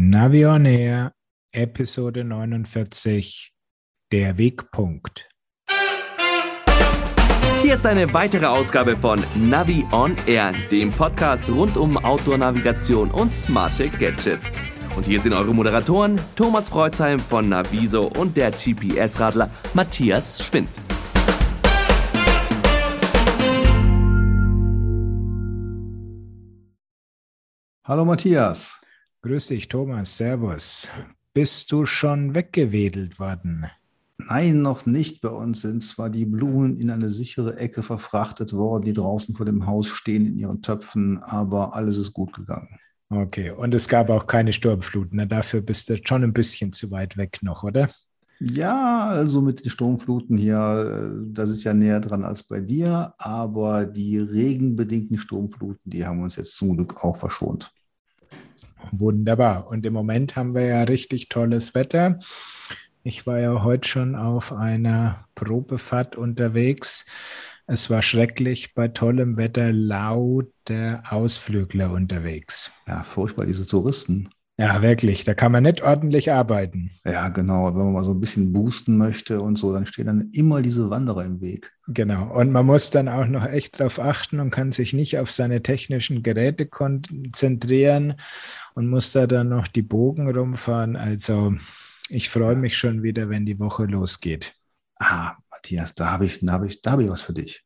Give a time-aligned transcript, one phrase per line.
[0.00, 1.12] Navion Air,
[1.50, 3.52] Episode 49,
[4.12, 5.28] der Wegpunkt.
[7.62, 13.34] Hier ist eine weitere Ausgabe von Navi on Air, dem Podcast rund um Outdoor-Navigation und
[13.34, 14.52] smarte Gadgets.
[14.94, 20.68] Und hier sind eure Moderatoren Thomas Freuzheim von Naviso und der GPS-Radler Matthias Schwind.
[27.82, 28.78] Hallo Matthias.
[29.22, 30.16] Grüß dich, Thomas.
[30.16, 30.88] Servus.
[31.34, 33.66] Bist du schon weggewedelt worden?
[34.18, 35.20] Nein, noch nicht.
[35.22, 39.44] Bei uns sind zwar die Blumen in eine sichere Ecke verfrachtet worden, die draußen vor
[39.44, 42.78] dem Haus stehen in ihren Töpfen, aber alles ist gut gegangen.
[43.10, 45.16] Okay, und es gab auch keine Sturmfluten.
[45.16, 45.26] Ne?
[45.26, 47.88] Dafür bist du schon ein bisschen zu weit weg noch, oder?
[48.38, 53.14] Ja, also mit den Sturmfluten hier, äh, das ist ja näher dran als bei dir,
[53.18, 57.72] aber die regenbedingten Sturmfluten, die haben uns jetzt zum Glück auch verschont.
[58.92, 59.68] Wunderbar.
[59.68, 62.18] Und im Moment haben wir ja richtig tolles Wetter.
[63.02, 67.06] Ich war ja heute schon auf einer Probefahrt unterwegs.
[67.66, 72.70] Es war schrecklich bei tollem Wetter lauter Ausflügler unterwegs.
[72.86, 74.30] Ja, furchtbar, diese Touristen.
[74.60, 75.22] Ja, wirklich.
[75.22, 76.90] Da kann man nicht ordentlich arbeiten.
[77.04, 77.66] Ja, genau.
[77.68, 80.90] Wenn man mal so ein bisschen boosten möchte und so, dann stehen dann immer diese
[80.90, 81.72] Wanderer im Weg.
[81.86, 82.34] Genau.
[82.36, 85.62] Und man muss dann auch noch echt darauf achten und kann sich nicht auf seine
[85.62, 88.14] technischen Geräte konzentrieren
[88.74, 90.96] und muss da dann noch die Bogen rumfahren.
[90.96, 91.54] Also
[92.08, 94.54] ich freue mich schon wieder, wenn die Woche losgeht.
[94.98, 97.64] Ah, Matthias, da habe ich, da habe ich, da habe ich was für dich.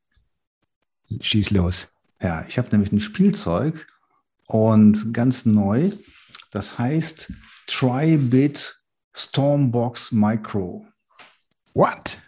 [1.20, 1.96] Schieß los.
[2.20, 3.86] Ja, ich habe nämlich ein Spielzeug
[4.46, 5.90] und ganz neu.
[6.52, 7.32] Das heißt
[7.66, 8.80] Tribit
[9.14, 10.86] Stormbox Micro.
[11.74, 12.18] What?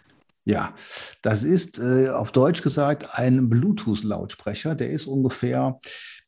[0.47, 0.75] Ja,
[1.23, 4.75] das ist äh, auf Deutsch gesagt ein Bluetooth-Lautsprecher.
[4.75, 5.79] Der ist ungefähr,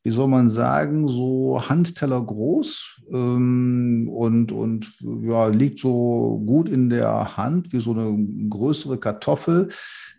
[0.02, 6.90] wie soll man sagen, so Handteller groß ähm, und, und ja, liegt so gut in
[6.90, 8.18] der Hand wie so eine
[8.50, 9.70] größere Kartoffel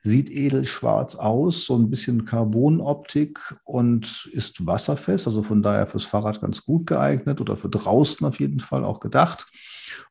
[0.05, 6.41] sieht edelschwarz aus, so ein bisschen Carbonoptik und ist wasserfest, also von daher fürs Fahrrad
[6.41, 9.47] ganz gut geeignet oder für draußen auf jeden Fall auch gedacht.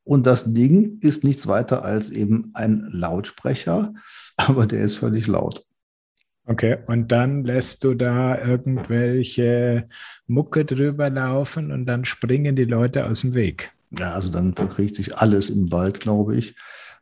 [0.03, 3.93] Und das Ding ist nichts weiter als eben ein Lautsprecher,
[4.37, 5.63] aber der ist völlig laut.
[6.45, 9.85] Okay, und dann lässt du da irgendwelche
[10.27, 13.73] Mucke drüber laufen und dann springen die Leute aus dem Weg.
[13.97, 16.55] Ja, also dann verkriegt sich alles im Wald, glaube ich,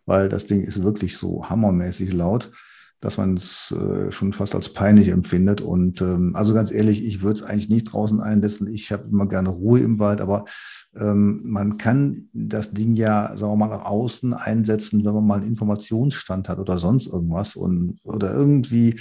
[0.07, 2.51] weil das Ding ist wirklich so hammermäßig laut
[3.05, 5.61] dass man es äh, schon fast als peinlich empfindet.
[5.61, 8.67] Und ähm, also ganz ehrlich, ich würde es eigentlich nicht draußen einsetzen.
[8.67, 10.45] Ich habe immer gerne Ruhe im Wald, aber
[10.97, 15.47] man kann das Ding ja, sagen wir mal, nach außen einsetzen, wenn man mal einen
[15.49, 18.99] Informationsstand hat oder sonst irgendwas und oder irgendwie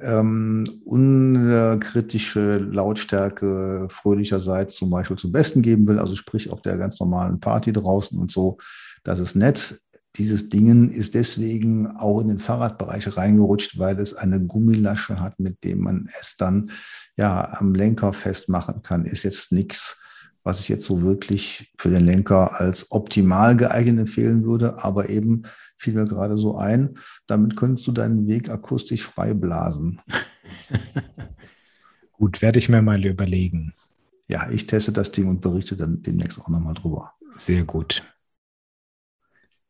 [0.00, 7.00] ähm, unkritische Lautstärke fröhlicherseits zum Beispiel zum Besten geben will, also sprich auf der ganz
[7.00, 8.58] normalen Party draußen und so.
[9.04, 9.80] Das ist nett.
[10.16, 15.62] Dieses Ding ist deswegen auch in den Fahrradbereich reingerutscht, weil es eine Gummilasche hat, mit
[15.62, 16.70] dem man es dann
[17.18, 19.04] ja am Lenker festmachen kann.
[19.04, 20.02] Ist jetzt nichts,
[20.46, 25.42] was ich jetzt so wirklich für den Lenker als optimal geeignet empfehlen würde, aber eben
[25.76, 30.00] fiel mir gerade so ein, damit könntest du deinen Weg akustisch frei blasen.
[32.12, 33.74] Gut, werde ich mir mal überlegen.
[34.28, 37.12] Ja, ich teste das Ding und berichte dann demnächst auch nochmal drüber.
[37.36, 38.04] Sehr gut.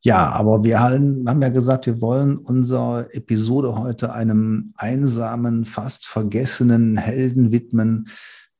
[0.02, 6.98] Ja, aber wir haben, ja gesagt, wir wollen unsere Episode heute einem einsamen, fast vergessenen
[6.98, 8.08] Helden widmen,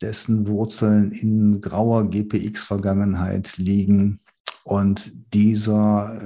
[0.00, 4.20] dessen Wurzeln in grauer GPX-Vergangenheit liegen.
[4.64, 6.20] Und dieser,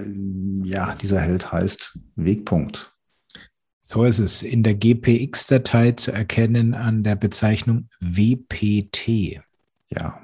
[0.65, 2.95] ja, dieser Held heißt Wegpunkt.
[3.83, 4.43] So ist es.
[4.43, 9.41] In der GPX-Datei zu erkennen an der Bezeichnung WPT.
[9.91, 10.21] Ja.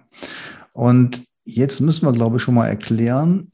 [0.73, 3.51] Und jetzt müssen wir, glaube ich, schon mal erklären,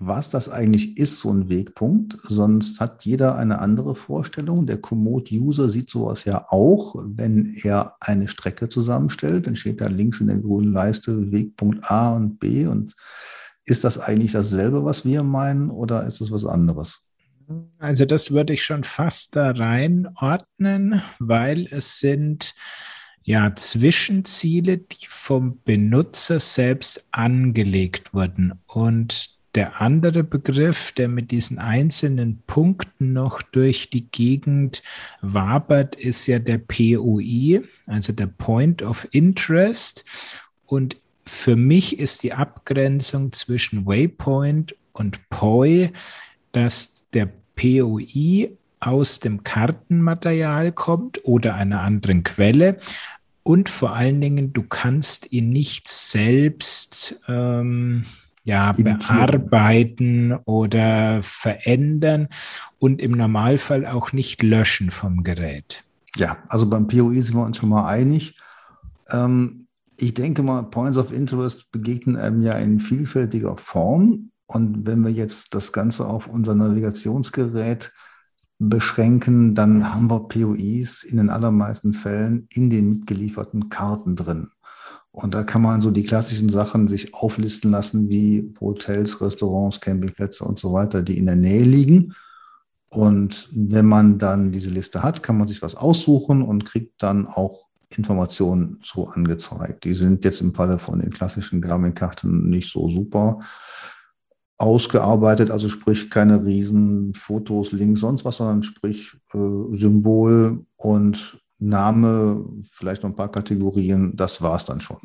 [0.00, 2.16] was das eigentlich ist, so ein Wegpunkt.
[2.28, 4.66] Sonst hat jeder eine andere Vorstellung.
[4.66, 9.46] Der Komoot-User sieht sowas ja auch, wenn er eine Strecke zusammenstellt.
[9.46, 12.66] Dann steht da links in der grünen Leiste Wegpunkt A und B.
[12.66, 12.94] Und
[13.64, 17.00] ist das eigentlich dasselbe, was wir meinen, oder ist es was anderes?
[17.78, 22.54] Also das würde ich schon fast da reinordnen, weil es sind
[23.22, 28.60] ja Zwischenziele, die vom Benutzer selbst angelegt wurden.
[28.66, 34.82] Und der andere Begriff, der mit diesen einzelnen Punkten noch durch die Gegend
[35.20, 40.04] wabert, ist ja der POI, also der Point of Interest.
[40.64, 40.96] Und
[41.26, 45.92] für mich ist die Abgrenzung zwischen Waypoint und POI,
[46.52, 52.78] dass der POI aus dem Kartenmaterial kommt oder einer anderen Quelle,
[53.44, 58.04] Und vor allen Dingen, du kannst ihn nicht selbst ähm,
[58.44, 62.28] ja, bearbeiten oder verändern
[62.78, 65.84] und im Normalfall auch nicht löschen vom Gerät.
[66.16, 68.38] Ja, also beim POE sind wir uns schon mal einig.
[69.10, 69.66] Ähm,
[69.96, 74.30] ich denke mal, Points of Interest begegnen einem ja in vielfältiger Form.
[74.46, 77.92] Und wenn wir jetzt das Ganze auf unser Navigationsgerät
[78.58, 84.50] beschränken, dann haben wir POIs in den allermeisten Fällen in den mitgelieferten Karten drin.
[85.12, 90.44] Und da kann man so die klassischen Sachen sich auflisten lassen, wie Hotels, Restaurants, Campingplätze
[90.44, 92.14] und so weiter, die in der Nähe liegen.
[92.88, 97.26] Und wenn man dann diese Liste hat, kann man sich was aussuchen und kriegt dann
[97.26, 99.84] auch Informationen zu angezeigt.
[99.84, 103.40] Die sind jetzt im Falle von den klassischen Garmin-Karten nicht so super
[104.56, 112.44] ausgearbeitet, also sprich keine riesen Fotos, Links, sonst was, sondern sprich äh, Symbol und Name,
[112.70, 114.98] vielleicht noch ein paar Kategorien, das war es dann schon.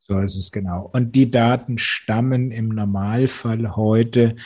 [0.00, 0.90] So ist es genau.
[0.92, 4.36] Und die Daten stammen im Normalfall heute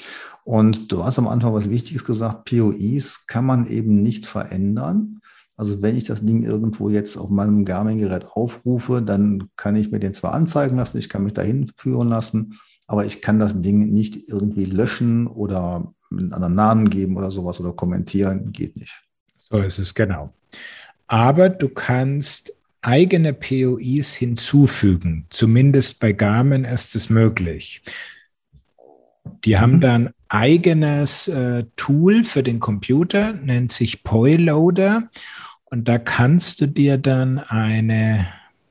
[0.43, 5.20] Und du hast am Anfang was Wichtiges gesagt, POIs kann man eben nicht verändern.
[5.61, 9.99] Also wenn ich das Ding irgendwo jetzt auf meinem Garmin-Gerät aufrufe, dann kann ich mir
[9.99, 13.93] den zwar anzeigen lassen, ich kann mich dahin führen lassen, aber ich kann das Ding
[13.93, 19.03] nicht irgendwie löschen oder einen anderen Namen geben oder sowas oder kommentieren, geht nicht.
[19.51, 20.33] So ist es genau.
[21.05, 25.27] Aber du kannst eigene POIs hinzufügen.
[25.29, 27.83] Zumindest bei Garmin ist es möglich.
[29.45, 29.81] Die haben mhm.
[29.81, 35.07] dann eigenes äh, Tool für den Computer, nennt sich Poiloader.
[35.71, 38.27] Und da kannst du dir dann eine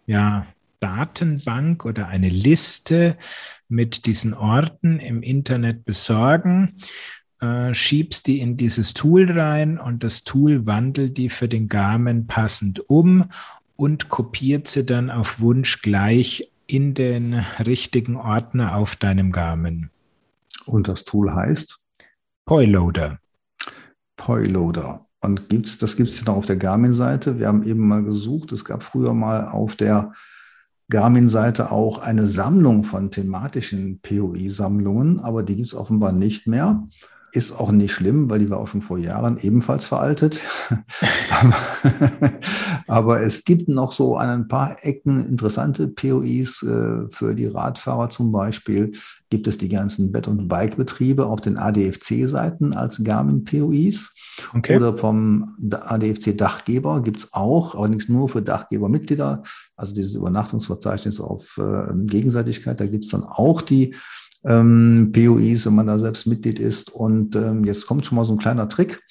[0.06, 0.47] ja,
[0.81, 3.17] Datenbank oder eine Liste
[3.69, 6.76] mit diesen Orten im Internet besorgen,
[7.41, 12.27] äh, schiebst die in dieses Tool rein und das Tool wandelt die für den Garmin
[12.27, 13.31] passend um
[13.77, 17.34] und kopiert sie dann auf Wunsch gleich in den
[17.65, 19.89] richtigen Ordner auf deinem Garmin.
[20.67, 21.81] Und das Tool heißt?
[22.44, 23.20] Poiloader.
[24.17, 25.06] Poiloader.
[25.20, 27.39] Und gibt's, das gibt es ja noch auf der Garmin-Seite.
[27.39, 28.53] Wir haben eben mal gesucht.
[28.53, 30.12] Es gab früher mal auf der
[30.89, 36.89] Garmin-Seite auch eine Sammlung von thematischen POI-Sammlungen, aber die gibt es offenbar nicht mehr.
[37.32, 40.41] Ist auch nicht schlimm, weil die war auch schon vor Jahren ebenfalls veraltet.
[42.87, 48.10] Aber es gibt noch so an ein paar Ecken interessante POIs äh, für die Radfahrer
[48.10, 48.93] zum Beispiel.
[49.29, 54.13] Gibt es die ganzen Bett- und Bike-Betriebe auf den ADFC-Seiten als Garmin-POIs.
[54.55, 54.77] Okay.
[54.77, 59.43] Oder vom ADFC-Dachgeber gibt es auch, allerdings nur für Dachgebermitglieder.
[59.77, 62.81] Also dieses Übernachtungsverzeichnis auf äh, Gegenseitigkeit.
[62.81, 63.94] Da gibt es dann auch die
[64.44, 66.91] ähm, POIs, wenn man da selbst Mitglied ist.
[66.91, 69.03] Und ähm, jetzt kommt schon mal so ein kleiner Trick.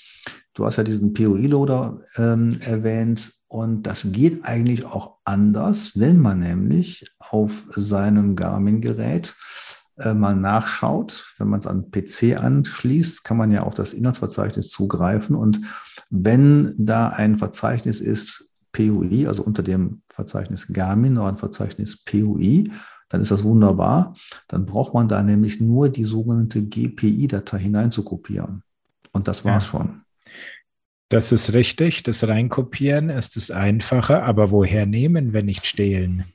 [0.53, 6.39] Du hast ja diesen POI-Loader ähm, erwähnt und das geht eigentlich auch anders, wenn man
[6.39, 9.36] nämlich auf seinem Garmin-Gerät
[9.98, 11.33] äh, mal nachschaut.
[11.38, 15.36] Wenn man es an PC anschließt, kann man ja auf das Inhaltsverzeichnis zugreifen.
[15.36, 15.62] Und
[16.09, 22.71] wenn da ein Verzeichnis ist, PUI, also unter dem Verzeichnis Garmin oder ein Verzeichnis PUI,
[23.09, 24.15] dann ist das wunderbar.
[24.47, 28.63] Dann braucht man da nämlich nur die sogenannte GPI-Datei hineinzukopieren.
[29.11, 29.71] Und das war's ja.
[29.71, 30.01] schon.
[31.09, 32.03] Das ist richtig.
[32.03, 34.23] Das Reinkopieren ist das Einfache.
[34.23, 36.25] Aber woher nehmen, wenn nicht stehlen?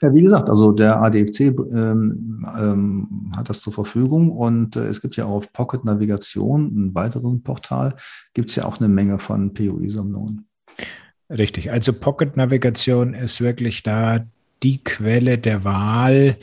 [0.00, 5.00] Ja, wie gesagt, also der ADFC ähm, ähm, hat das zur Verfügung und äh, es
[5.00, 7.94] gibt ja auch auf Pocket Navigation, einem weiteren Portal,
[8.34, 10.46] gibt es ja auch eine Menge von POI-Sammlungen.
[11.30, 14.26] Richtig, also Pocket Navigation ist wirklich da
[14.62, 16.36] die Quelle der Wahl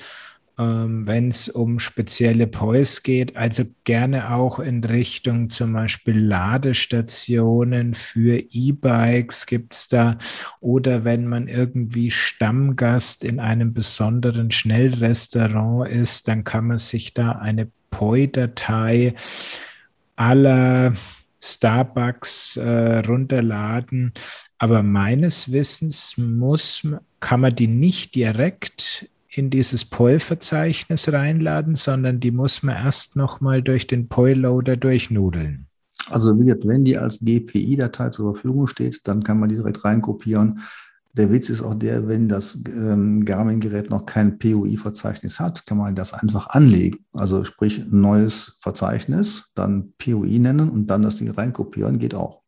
[0.59, 7.95] ähm, wenn es um spezielle POIs geht, also gerne auch in Richtung zum Beispiel Ladestationen
[7.95, 10.19] für E-Bikes gibt es da
[10.59, 17.31] oder wenn man irgendwie Stammgast in einem besonderen Schnellrestaurant ist, dann kann man sich da
[17.31, 19.15] eine POI-Datei
[20.15, 20.93] aller
[21.41, 24.13] Starbucks äh, runterladen.
[24.59, 26.87] Aber meines Wissens muss,
[27.23, 33.63] kann man die nicht direkt in dieses POI-Verzeichnis reinladen, sondern die muss man erst nochmal
[33.63, 35.67] durch den POI-Loader durchnudeln.
[36.09, 40.59] Also wenn die als GPI-Datei zur Verfügung steht, dann kann man die direkt reinkopieren.
[41.13, 45.95] Der Witz ist auch der, wenn das ähm, Garmin-Gerät noch kein POI-Verzeichnis hat, kann man
[45.95, 47.05] das einfach anlegen.
[47.13, 52.41] Also sprich ein neues Verzeichnis, dann POI nennen und dann das Ding reinkopieren, geht auch.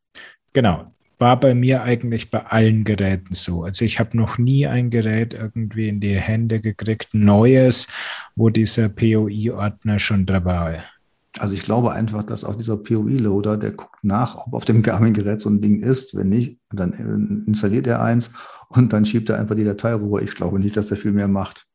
[0.51, 3.63] Genau, war bei mir eigentlich bei allen Geräten so.
[3.63, 7.87] Also ich habe noch nie ein Gerät irgendwie in die Hände gekriegt, neues,
[8.35, 10.95] wo dieser POI-Ordner schon dabei ist.
[11.37, 15.41] Also ich glaube einfach, dass auch dieser POI-Loader, der guckt nach, ob auf dem Garmin-Gerät
[15.41, 16.15] so ein Ding ist.
[16.15, 18.31] Wenn nicht, dann äh, installiert er eins
[18.69, 20.21] und dann schiebt er einfach die Datei rüber.
[20.21, 21.65] Ich glaube nicht, dass er viel mehr macht.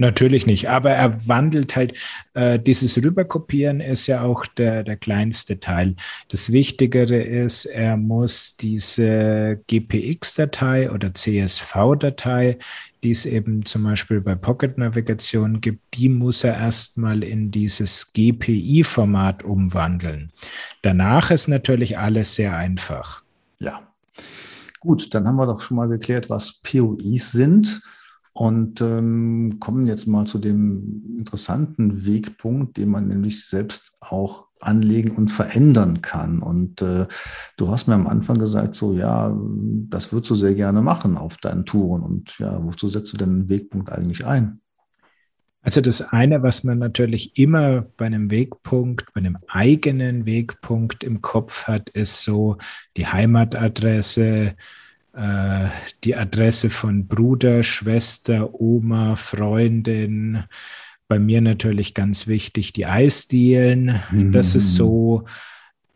[0.00, 1.92] Natürlich nicht, aber er wandelt halt,
[2.32, 5.94] äh, dieses Rüberkopieren ist ja auch der, der kleinste Teil.
[6.30, 12.56] Das Wichtigere ist, er muss diese GPX-Datei oder CSV-Datei,
[13.02, 18.14] die es eben zum Beispiel bei Pocket Navigation gibt, die muss er erstmal in dieses
[18.14, 20.32] GPI-Format umwandeln.
[20.80, 23.22] Danach ist natürlich alles sehr einfach.
[23.58, 23.82] Ja.
[24.80, 27.82] Gut, dann haben wir doch schon mal geklärt, was POIs sind.
[28.40, 35.10] Und ähm, kommen jetzt mal zu dem interessanten Wegpunkt, den man nämlich selbst auch anlegen
[35.10, 36.40] und verändern kann.
[36.40, 37.06] Und äh,
[37.58, 39.38] du hast mir am Anfang gesagt, so ja,
[39.90, 42.00] das würdest du sehr gerne machen auf deinen Touren.
[42.00, 44.62] Und ja, wozu setzt du denn einen Wegpunkt eigentlich ein?
[45.60, 51.20] Also das eine, was man natürlich immer bei einem Wegpunkt, bei einem eigenen Wegpunkt im
[51.20, 52.56] Kopf hat, ist so
[52.96, 54.54] die Heimatadresse,
[55.14, 60.44] die Adresse von Bruder, Schwester, Oma, Freundin.
[61.08, 64.00] Bei mir natürlich ganz wichtig die Eisdielen.
[64.12, 64.32] Mhm.
[64.32, 65.24] Das ist so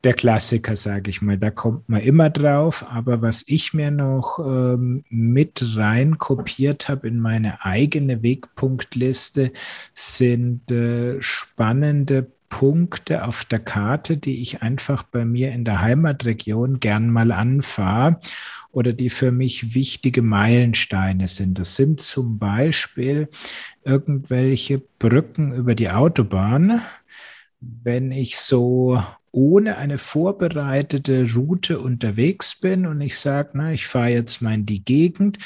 [0.05, 1.39] der Klassiker, sage ich mal.
[1.39, 2.85] Da kommt man immer drauf.
[2.91, 9.53] Aber was ich mir noch ähm, mit rein kopiert habe in meine eigene Wegpunktliste,
[9.95, 16.79] sind äh, spannende Punkte auf der Karte, die ich einfach bei mir in der Heimatregion
[16.79, 18.21] gern mal anfahre
[18.71, 21.59] oder die für mich wichtige Meilensteine sind.
[21.59, 23.29] Das sind zum Beispiel
[23.83, 26.81] irgendwelche Brücken über die Autobahn.
[27.59, 34.11] Wenn ich so ohne eine vorbereitete Route unterwegs bin und ich sage, na, ich fahre
[34.11, 35.39] jetzt mal in die Gegend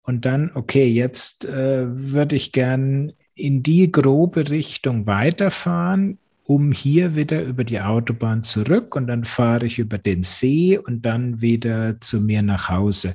[0.00, 6.16] und dann, okay, jetzt äh, würde ich gern in die grobe Richtung weiterfahren
[6.48, 11.02] um hier wieder über die Autobahn zurück und dann fahre ich über den See und
[11.02, 13.14] dann wieder zu mir nach Hause.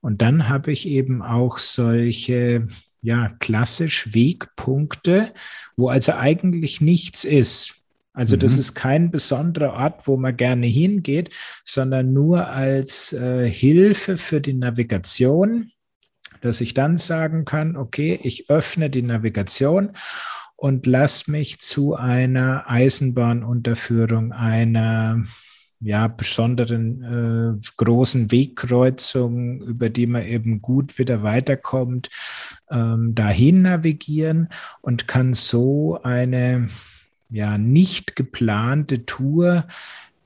[0.00, 2.66] Und dann habe ich eben auch solche,
[3.00, 5.32] ja, klassisch Wegpunkte,
[5.76, 7.76] wo also eigentlich nichts ist.
[8.14, 8.58] Also das mhm.
[8.58, 11.32] ist kein besonderer Ort, wo man gerne hingeht,
[11.64, 15.70] sondern nur als äh, Hilfe für die Navigation,
[16.40, 19.92] dass ich dann sagen kann, okay, ich öffne die Navigation
[20.62, 25.24] und lass mich zu einer Eisenbahnunterführung, einer
[25.80, 32.10] ja, besonderen äh, großen Wegkreuzung, über die man eben gut wieder weiterkommt,
[32.70, 34.50] ähm, dahin navigieren
[34.82, 36.68] und kann so eine
[37.28, 39.66] ja nicht geplante Tour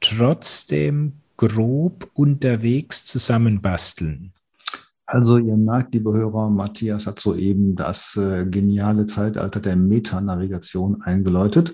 [0.02, 4.34] trotzdem grob unterwegs zusammenbasteln.
[5.06, 11.72] Also ihr merkt, liebe Hörer, Matthias hat soeben das äh, geniale Zeitalter der Metanavigation eingeläutet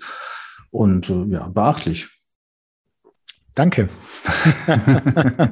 [0.70, 2.08] und äh, ja, beachtlich.
[3.54, 3.90] Danke.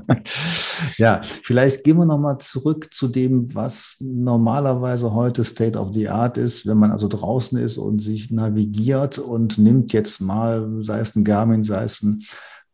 [0.96, 6.38] ja, vielleicht gehen wir nochmal zurück zu dem, was normalerweise heute State of the Art
[6.38, 11.14] ist, wenn man also draußen ist und sich navigiert und nimmt jetzt mal, sei es
[11.14, 12.22] ein Garmin, sei es ein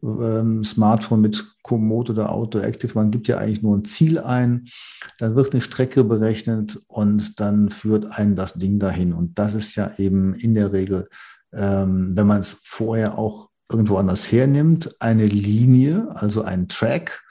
[0.06, 2.92] ähm, Smartphone mit Komoot oder Auto Active.
[2.94, 4.68] Man gibt ja eigentlich nur ein Ziel ein,
[5.18, 9.12] dann wird eine Strecke berechnet und dann führt einen das Ding dahin.
[9.12, 11.08] Und das ist ja eben in der Regel,
[11.52, 17.22] ähm, wenn man es vorher auch irgendwo anders hernimmt, eine Linie, also ein Track,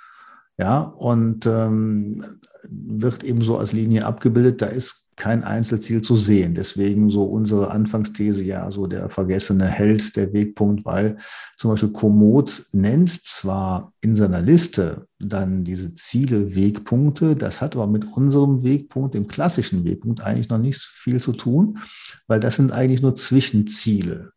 [0.57, 4.61] ja, und ähm, wird eben so als Linie abgebildet.
[4.61, 6.55] Da ist kein Einzelziel zu sehen.
[6.55, 11.17] Deswegen so unsere Anfangsthese ja so der vergessene Held, der Wegpunkt, weil
[11.57, 17.87] zum Beispiel Komoot nennt zwar in seiner Liste dann diese Ziele Wegpunkte, das hat aber
[17.87, 21.79] mit unserem Wegpunkt, dem klassischen Wegpunkt, eigentlich noch nicht viel zu tun,
[22.27, 24.34] weil das sind eigentlich nur Zwischenziele.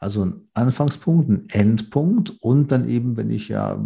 [0.00, 3.78] Also ein Anfangspunkt, ein Endpunkt und dann eben, wenn ich ja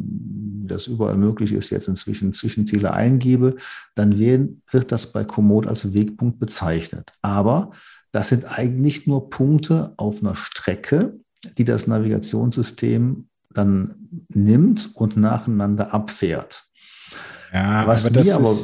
[0.67, 3.57] das überall möglich ist, jetzt inzwischen Zwischenziele eingebe,
[3.97, 7.13] dann werden, wird das bei Komoot als Wegpunkt bezeichnet.
[7.21, 7.73] Aber
[8.13, 11.19] das sind eigentlich nur Punkte auf einer Strecke,
[11.59, 13.97] die das Navigationssystem dann
[14.29, 16.65] nimmt und nacheinander abfährt.
[17.53, 18.55] Ja, was aber wir aber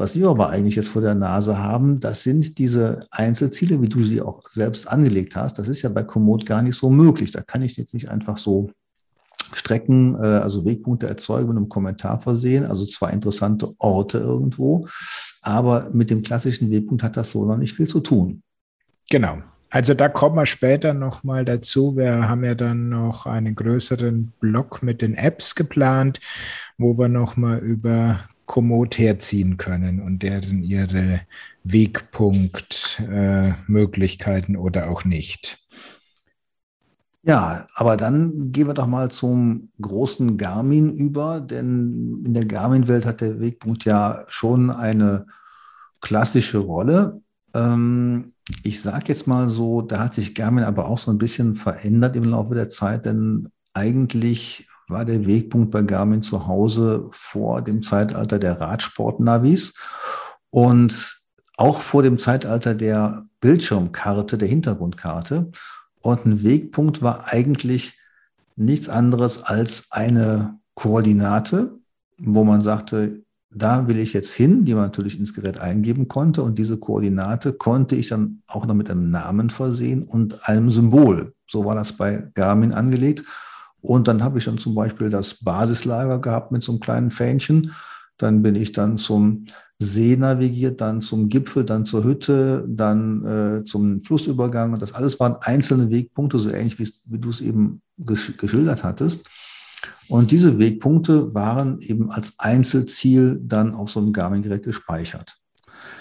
[0.00, 4.02] was wir aber eigentlich jetzt vor der Nase haben, das sind diese Einzelziele, wie du
[4.02, 5.58] sie auch selbst angelegt hast.
[5.58, 7.32] Das ist ja bei Komoot gar nicht so möglich.
[7.32, 8.70] Da kann ich jetzt nicht einfach so
[9.52, 14.88] Strecken, äh, also Wegpunkte erzeugen und einem Kommentar versehen, also zwei interessante Orte irgendwo.
[15.42, 18.42] Aber mit dem klassischen Wegpunkt hat das so noch nicht viel zu tun.
[19.10, 19.42] Genau.
[19.68, 21.96] Also da kommen wir später nochmal dazu.
[21.96, 26.20] Wir haben ja dann noch einen größeren Block mit den Apps geplant,
[26.78, 31.20] wo wir nochmal über Komoot herziehen können und deren ihre
[31.62, 35.64] Wegpunktmöglichkeiten äh, oder auch nicht.
[37.22, 43.06] Ja, aber dann gehen wir doch mal zum großen Garmin über, denn in der Garmin-Welt
[43.06, 45.26] hat der Wegpunkt ja schon eine
[46.00, 47.22] klassische Rolle.
[47.54, 48.32] Ähm,
[48.64, 52.16] ich sage jetzt mal so, da hat sich Garmin aber auch so ein bisschen verändert
[52.16, 57.82] im Laufe der Zeit, denn eigentlich war der Wegpunkt bei Garmin zu Hause vor dem
[57.82, 59.74] Zeitalter der Radsportnavis
[60.50, 61.16] und
[61.56, 65.50] auch vor dem Zeitalter der Bildschirmkarte, der Hintergrundkarte.
[66.00, 67.98] Und ein Wegpunkt war eigentlich
[68.56, 71.78] nichts anderes als eine Koordinate,
[72.18, 73.22] wo man sagte,
[73.52, 76.42] da will ich jetzt hin, die man natürlich ins Gerät eingeben konnte.
[76.42, 81.34] Und diese Koordinate konnte ich dann auch noch mit einem Namen versehen und einem Symbol.
[81.48, 83.24] So war das bei Garmin angelegt.
[83.82, 87.72] Und dann habe ich dann zum Beispiel das Basislager gehabt mit so einem kleinen Fähnchen.
[88.18, 89.46] Dann bin ich dann zum
[89.78, 94.74] See navigiert, dann zum Gipfel, dann zur Hütte, dann äh, zum Flussübergang.
[94.74, 98.84] Und das alles waren einzelne Wegpunkte, so ähnlich wie, wie du es eben gesch geschildert
[98.84, 99.26] hattest.
[100.08, 105.38] Und diese Wegpunkte waren eben als Einzelziel dann auf so einem Garmin-Gerät gespeichert.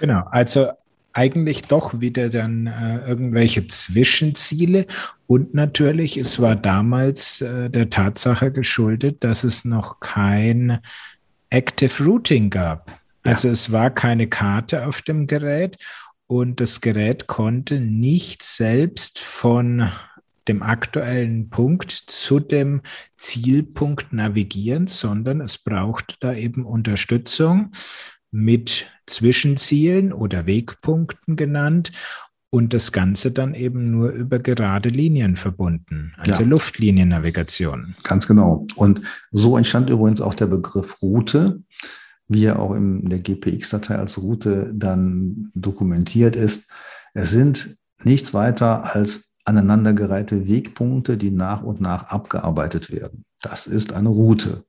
[0.02, 0.68] Genau, also
[1.14, 4.86] eigentlich doch wieder dann äh, irgendwelche Zwischenziele.
[5.28, 10.80] Und natürlich, es war damals äh, der Tatsache geschuldet, dass es noch kein
[11.50, 12.92] Active Routing gab.
[13.26, 13.34] Ja.
[13.34, 15.78] Also es war keine Karte auf dem Gerät
[16.28, 19.90] und das Gerät konnte nicht selbst von
[20.48, 22.82] dem aktuellen Punkt zu dem
[23.18, 27.72] Zielpunkt navigieren, sondern es brauchte da eben Unterstützung
[28.32, 31.92] mit Zwischenzielen oder Wegpunkten genannt
[32.52, 36.48] und das Ganze dann eben nur über gerade Linien verbunden, also ja.
[36.48, 37.96] Luftliniennavigation.
[38.04, 38.66] Ganz genau.
[38.76, 41.62] Und so entstand übrigens auch der Begriff Route,
[42.28, 46.72] wie er auch in der GPX-Datei als Route dann dokumentiert ist.
[47.14, 53.26] Es sind nichts weiter als aneinandergereihte Wegpunkte, die nach und nach abgearbeitet werden.
[53.42, 54.64] Das ist eine Route.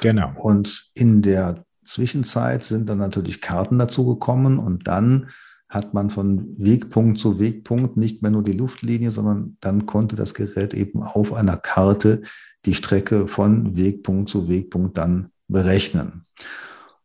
[0.00, 0.32] Genau.
[0.36, 5.30] Und in der Zwischenzeit sind dann natürlich Karten dazugekommen und dann
[5.68, 10.34] hat man von Wegpunkt zu Wegpunkt nicht mehr nur die Luftlinie, sondern dann konnte das
[10.34, 12.22] Gerät eben auf einer Karte
[12.64, 16.22] die Strecke von Wegpunkt zu Wegpunkt dann berechnen.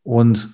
[0.02, 0.50] Und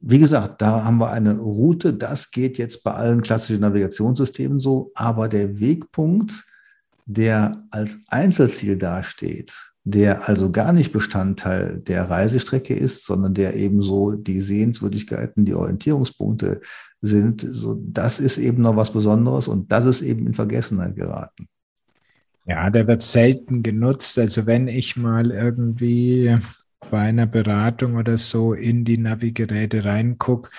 [0.00, 4.92] wie gesagt, da haben wir eine Route, das geht jetzt bei allen klassischen Navigationssystemen so,
[4.94, 6.44] aber der Wegpunkt,
[7.04, 9.52] der als Einzelziel dasteht,
[9.90, 15.54] der also gar nicht Bestandteil der Reisestrecke ist, sondern der eben so die Sehenswürdigkeiten, die
[15.54, 16.60] Orientierungspunkte
[17.00, 17.40] sind.
[17.40, 21.48] So, das ist eben noch was Besonderes und das ist eben in Vergessenheit geraten.
[22.44, 24.18] Ja, der wird selten genutzt.
[24.18, 26.38] Also wenn ich mal irgendwie
[26.90, 30.50] bei einer Beratung oder so in die Navigeräte reingucke,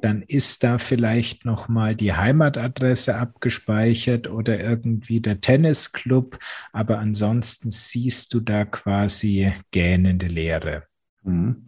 [0.00, 6.38] dann ist da vielleicht noch mal die Heimatadresse abgespeichert oder irgendwie der Tennisclub,
[6.72, 10.84] aber ansonsten siehst du da quasi gähnende Leere.
[11.22, 11.66] Mhm.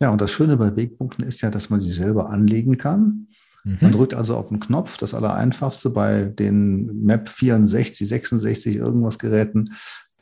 [0.00, 3.28] Ja, und das Schöne bei Wegpunkten ist ja, dass man sie selber anlegen kann.
[3.64, 3.78] Mhm.
[3.80, 9.74] Man drückt also auf den Knopf, das Allereinfachste bei den Map 64, 66 irgendwas Geräten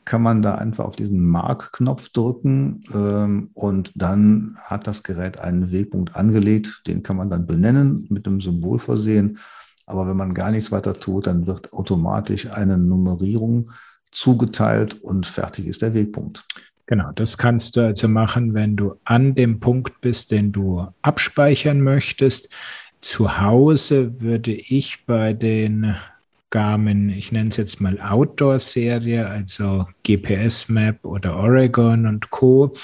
[0.08, 5.70] kann man da einfach auf diesen Mark-Knopf drücken ähm, und dann hat das Gerät einen
[5.70, 6.80] Wegpunkt angelegt.
[6.86, 9.36] Den kann man dann benennen, mit einem Symbol versehen.
[9.84, 13.70] Aber wenn man gar nichts weiter tut, dann wird automatisch eine Nummerierung
[14.10, 16.42] zugeteilt und fertig ist der Wegpunkt.
[16.86, 21.82] Genau, das kannst du also machen, wenn du an dem Punkt bist, den du abspeichern
[21.82, 22.48] möchtest.
[23.02, 25.94] Zu Hause würde ich bei den
[26.50, 32.74] Garmin, ich nenne es jetzt mal Outdoor-Serie, also GPS-Map oder Oregon und Co.,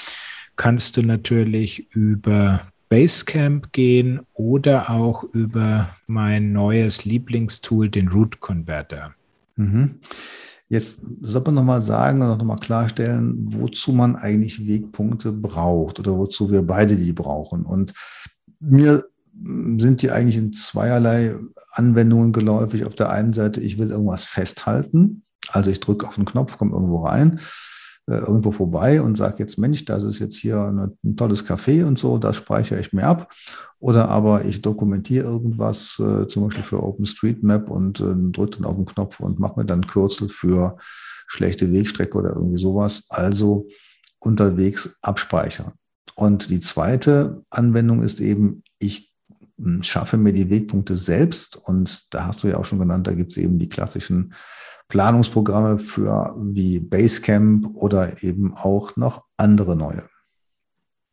[0.55, 9.13] kannst du natürlich über Basecamp gehen oder auch über mein neues Lieblingstool, den Route Converter.
[9.55, 9.99] Mhm.
[10.67, 16.51] Jetzt soll man nochmal sagen oder nochmal klarstellen, wozu man eigentlich Wegpunkte braucht oder wozu
[16.51, 17.63] wir beide die brauchen.
[17.63, 17.93] Und
[18.59, 19.05] mir
[19.37, 21.35] sind die eigentlich in zweierlei
[21.71, 22.85] Anwendungen geläufig.
[22.85, 25.23] Auf der einen Seite, ich will irgendwas festhalten.
[25.49, 27.39] Also ich drücke auf den Knopf, komme irgendwo rein,
[28.07, 31.85] äh, irgendwo vorbei und sage jetzt, Mensch, das ist jetzt hier eine, ein tolles Café
[31.85, 33.31] und so, das speichere ich mir ab.
[33.79, 38.75] Oder aber ich dokumentiere irgendwas, äh, zum Beispiel für OpenStreetMap und äh, drücke dann auf
[38.75, 40.77] den Knopf und mache mir dann Kürzel für
[41.27, 43.05] schlechte Wegstrecke oder irgendwie sowas.
[43.09, 43.67] Also
[44.19, 45.73] unterwegs abspeichern.
[46.15, 49.14] Und die zweite Anwendung ist eben, ich
[49.81, 51.55] schaffe mir die Wegpunkte selbst.
[51.55, 54.33] Und da hast du ja auch schon genannt, da gibt es eben die klassischen
[54.87, 60.03] Planungsprogramme für wie Basecamp oder eben auch noch andere neue.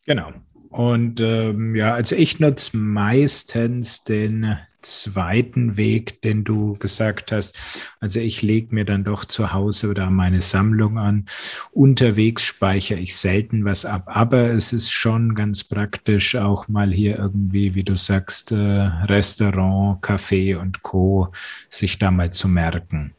[0.04, 0.32] Genau.
[0.72, 7.58] Und ähm, ja, also ich nutze meistens den zweiten Weg, den du gesagt hast.
[8.00, 11.26] Also ich lege mir dann doch zu Hause oder meine Sammlung an.
[11.72, 17.18] Unterwegs speichere ich selten was ab, aber es ist schon ganz praktisch, auch mal hier
[17.18, 21.32] irgendwie, wie du sagst, äh, Restaurant, Café und Co.
[21.68, 23.12] sich da mal zu merken.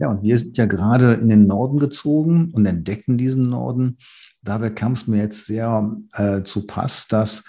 [0.00, 3.96] Ja, und wir sind ja gerade in den Norden gezogen und entdecken diesen Norden
[4.44, 7.44] dabei kam es mir jetzt sehr äh, zu Pass, dass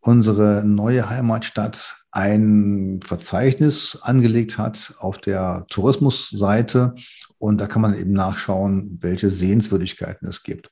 [0.00, 6.94] unsere neue Heimatstadt ein Verzeichnis angelegt hat auf der Tourismusseite
[7.38, 10.70] und da kann man eben nachschauen, welche Sehenswürdigkeiten es gibt.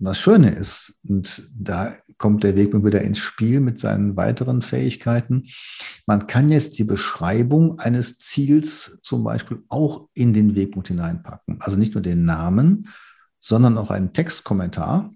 [0.00, 4.62] Und das Schöne ist, und da kommt der Weg wieder ins Spiel mit seinen weiteren
[4.62, 5.46] Fähigkeiten,
[6.06, 11.58] man kann jetzt die Beschreibung eines Ziels zum Beispiel auch in den Wegpunkt hineinpacken.
[11.60, 12.88] Also nicht nur den Namen,
[13.40, 15.10] sondern auch einen Textkommentar.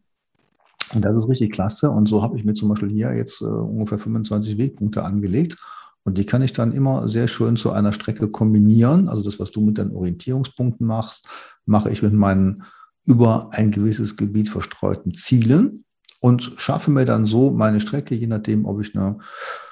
[0.92, 1.90] Und das ist richtig klasse.
[1.90, 5.56] Und so habe ich mir zum Beispiel hier jetzt äh, ungefähr 25 Wegpunkte angelegt.
[6.04, 9.08] Und die kann ich dann immer sehr schön zu einer Strecke kombinieren.
[9.08, 11.28] Also das, was du mit deinen Orientierungspunkten machst,
[11.64, 12.64] mache ich mit meinen
[13.06, 15.84] über ein gewisses Gebiet verstreuten Zielen
[16.20, 19.18] und schaffe mir dann so meine Strecke, je nachdem, ob ich eine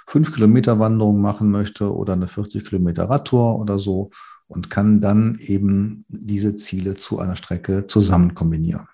[0.06, 4.10] 5 Kilometer Wanderung machen möchte oder eine 40 Kilometer Radtour oder so
[4.52, 8.86] und kann dann eben diese Ziele zu einer Strecke zusammen kombinieren.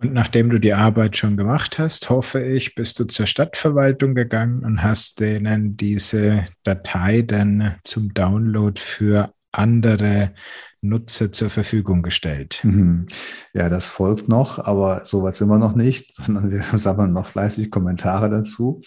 [0.00, 4.64] Und nachdem du die Arbeit schon gemacht hast, hoffe ich, bist du zur Stadtverwaltung gegangen
[4.64, 10.32] und hast denen diese Datei dann zum Download für andere
[10.80, 12.60] Nutzer zur Verfügung gestellt.
[12.62, 13.06] Mhm.
[13.52, 17.26] Ja, das folgt noch, aber so weit sind wir noch nicht, sondern wir sammeln noch
[17.26, 18.80] fleißig Kommentare dazu.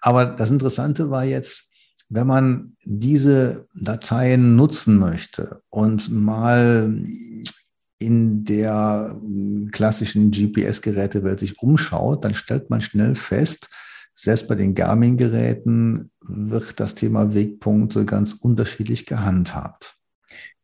[0.00, 1.70] Aber das Interessante war jetzt,
[2.14, 6.94] wenn man diese Dateien nutzen möchte und mal
[7.98, 9.16] in der
[9.70, 13.70] klassischen GPS-Gerätewelt sich umschaut, dann stellt man schnell fest,
[14.14, 19.96] selbst bei den Garmin-Geräten wird das Thema Wegpunkte ganz unterschiedlich gehandhabt.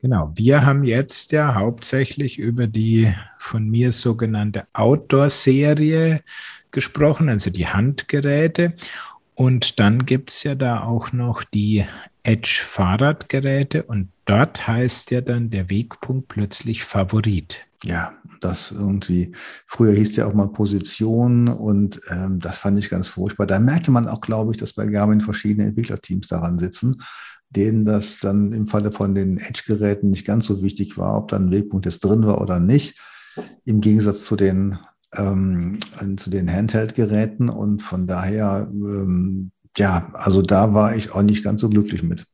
[0.01, 6.21] Genau, wir haben jetzt ja hauptsächlich über die von mir sogenannte Outdoor-Serie
[6.71, 8.75] gesprochen, also die Handgeräte.
[9.39, 11.85] Und dann gibt es ja da auch noch die
[12.25, 17.65] Edge-Fahrradgeräte und dort heißt ja dann der Wegpunkt plötzlich Favorit.
[17.85, 19.31] Ja, das irgendwie,
[19.69, 23.47] früher hieß ja auch mal Position und ähm, das fand ich ganz furchtbar.
[23.47, 27.01] Da merkte man auch, glaube ich, dass bei Garmin verschiedene Entwicklerteams daran sitzen,
[27.49, 31.47] denen das dann im Falle von den Edge-Geräten nicht ganz so wichtig war, ob dann
[31.47, 32.99] ein Wegpunkt jetzt drin war oder nicht.
[33.65, 34.81] Im Gegensatz zu den
[35.17, 35.79] ähm,
[36.17, 41.61] zu den Handheld-Geräten und von daher, ähm, ja, also da war ich auch nicht ganz
[41.61, 42.27] so glücklich mit.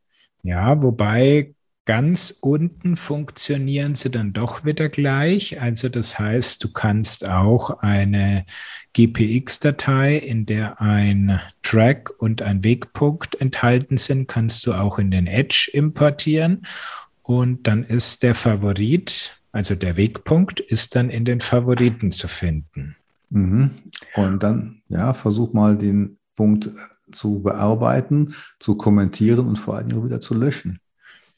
[0.43, 5.61] Ja, wobei ganz unten funktionieren sie dann doch wieder gleich.
[5.61, 8.45] Also das heißt, du kannst auch eine
[8.93, 15.27] GPX-Datei, in der ein Track und ein Wegpunkt enthalten sind, kannst du auch in den
[15.27, 16.65] Edge importieren.
[17.21, 22.97] Und dann ist der Favorit also der Wegpunkt ist dann in den Favoriten zu finden.
[23.29, 23.71] Mhm.
[24.15, 26.71] Und dann, ja, versuch mal den Punkt äh,
[27.13, 30.81] zu bearbeiten, zu kommentieren und vor allem auch wieder zu löschen.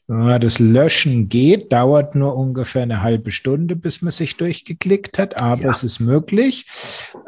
[0.08, 5.60] Das Löschen geht, dauert nur ungefähr eine halbe Stunde, bis man sich durchgeklickt hat, aber
[5.60, 5.70] ja.
[5.70, 6.66] es ist möglich.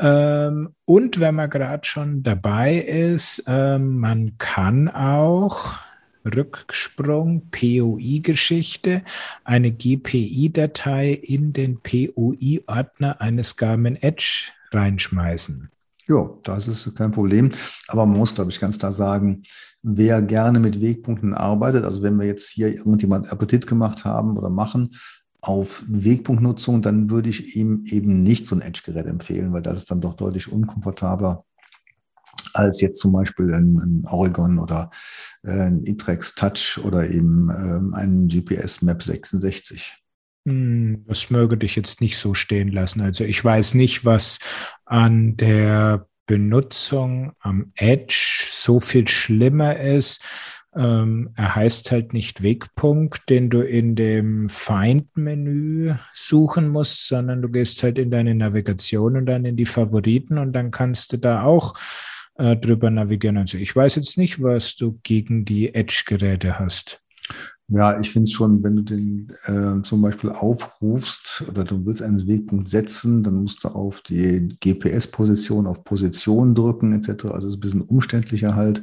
[0.00, 5.74] Ähm, und wenn man gerade schon dabei ist, ähm, man kann auch
[6.24, 9.02] Rücksprung, POI-Geschichte,
[9.44, 15.70] eine GPI-Datei in den POI-Ordner eines Garmin Edge reinschmeißen.
[16.06, 17.50] Ja, das ist kein Problem.
[17.88, 19.42] Aber man muss, glaube ich, ganz klar sagen,
[19.82, 24.50] wer gerne mit Wegpunkten arbeitet, also wenn wir jetzt hier irgendjemand Appetit gemacht haben oder
[24.50, 24.96] machen
[25.40, 29.90] auf Wegpunktnutzung, dann würde ich ihm eben nicht so ein Edge-Gerät empfehlen, weil das ist
[29.90, 31.44] dann doch deutlich unkomfortabler
[32.54, 34.90] als jetzt zum Beispiel ein, Oregon oder
[35.42, 39.96] äh, ein Itrex Touch oder eben ähm, ein GPS Map 66.
[40.46, 43.00] Hm, das möge dich jetzt nicht so stehen lassen.
[43.00, 44.38] Also ich weiß nicht, was
[44.86, 50.22] an der Benutzung am Edge so viel schlimmer ist.
[50.76, 57.48] Ähm, er heißt halt nicht Wegpunkt, den du in dem Find-Menü suchen musst, sondern du
[57.48, 61.42] gehst halt in deine Navigation und dann in die Favoriten und dann kannst du da
[61.42, 61.74] auch
[62.40, 63.36] äh, drüber navigieren.
[63.36, 67.00] Also ich weiß jetzt nicht, was du gegen die Edge-Geräte hast.
[67.68, 72.02] Ja, ich finde es schon, wenn du den äh, zum Beispiel aufrufst oder du willst
[72.02, 77.26] einen Wegpunkt setzen, dann musst du auf die GPS-Position, auf Position drücken etc.
[77.26, 78.82] Also es ist ein bisschen umständlicher halt.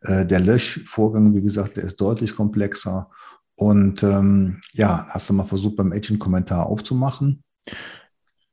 [0.00, 3.08] Äh, der Löschvorgang, wie gesagt, der ist deutlich komplexer.
[3.54, 7.44] Und ähm, ja, hast du mal versucht, beim Edge einen Kommentar aufzumachen?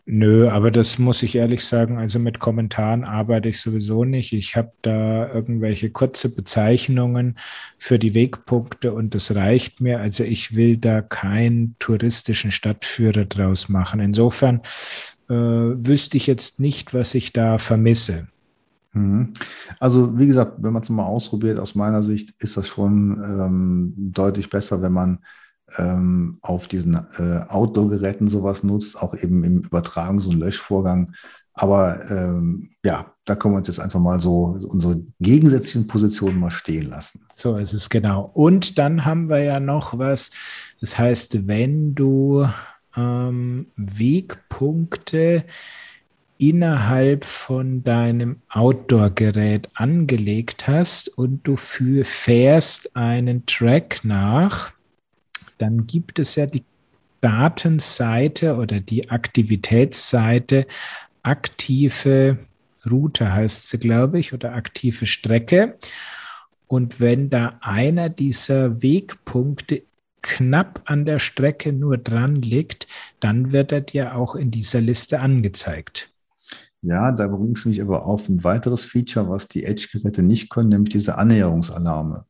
[0.06, 4.34] Nö, aber das muss ich ehrlich sagen, also mit Kommentaren arbeite ich sowieso nicht.
[4.34, 7.38] Ich habe da irgendwelche kurze Bezeichnungen
[7.78, 10.00] für die Wegpunkte und das reicht mir.
[10.00, 14.00] Also ich will da keinen touristischen Stadtführer draus machen.
[14.00, 14.62] Insofern
[15.30, 18.28] äh, wüsste ich jetzt nicht, was ich da vermisse.
[18.94, 19.34] Mhm.
[19.80, 23.94] Also wie gesagt, wenn man es mal ausprobiert, aus meiner Sicht ist das schon ähm,
[23.96, 25.20] deutlich besser, wenn man
[25.78, 31.14] ähm, auf diesen äh, Outdoor-Geräten sowas nutzt, auch eben im Übertragen, so ein Löschvorgang.
[31.54, 36.52] Aber ähm, ja, da können wir uns jetzt einfach mal so unsere gegensätzlichen Positionen mal
[36.52, 37.28] stehen lassen.
[37.36, 38.32] So ist es genau.
[38.34, 40.32] Und dann haben wir ja noch was,
[40.80, 42.48] das heißt, wenn du
[42.96, 45.44] ähm, Wegpunkte
[46.38, 54.74] innerhalb von deinem Outdoor-Gerät angelegt hast und du für, fährst einen Track nach,
[55.62, 56.64] dann gibt es ja die
[57.22, 60.66] Datenseite oder die Aktivitätsseite
[61.24, 62.40] aktive
[62.90, 65.78] Route heißt sie, glaube ich, oder aktive Strecke.
[66.68, 69.84] Und wenn da einer dieser Wegpunkte
[70.22, 72.88] knapp an der Strecke nur dran liegt,
[73.20, 76.12] dann wird er dir auch in dieser Liste angezeigt.
[76.82, 80.70] Ja, da bringt es mich aber auf ein weiteres Feature, was die Edge-Geräte nicht können,
[80.70, 82.26] nämlich diese Annäherungsalarme.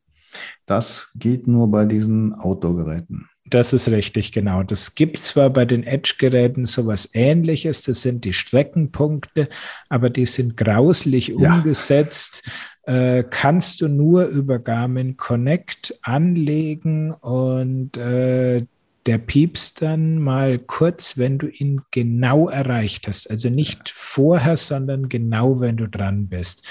[0.65, 3.27] Das geht nur bei diesen Outdoor-Geräten.
[3.45, 4.63] Das ist richtig, genau.
[4.63, 9.49] Das gibt zwar bei den Edge-Geräten sowas ähnliches, das sind die Streckenpunkte,
[9.89, 11.55] aber die sind grauslich ja.
[11.55, 12.49] umgesetzt.
[12.83, 18.65] Äh, kannst du nur über Garmin Connect anlegen und äh,
[19.05, 23.29] der piepst dann mal kurz, wenn du ihn genau erreicht hast.
[23.29, 26.65] Also nicht vorher, sondern genau, wenn du dran bist.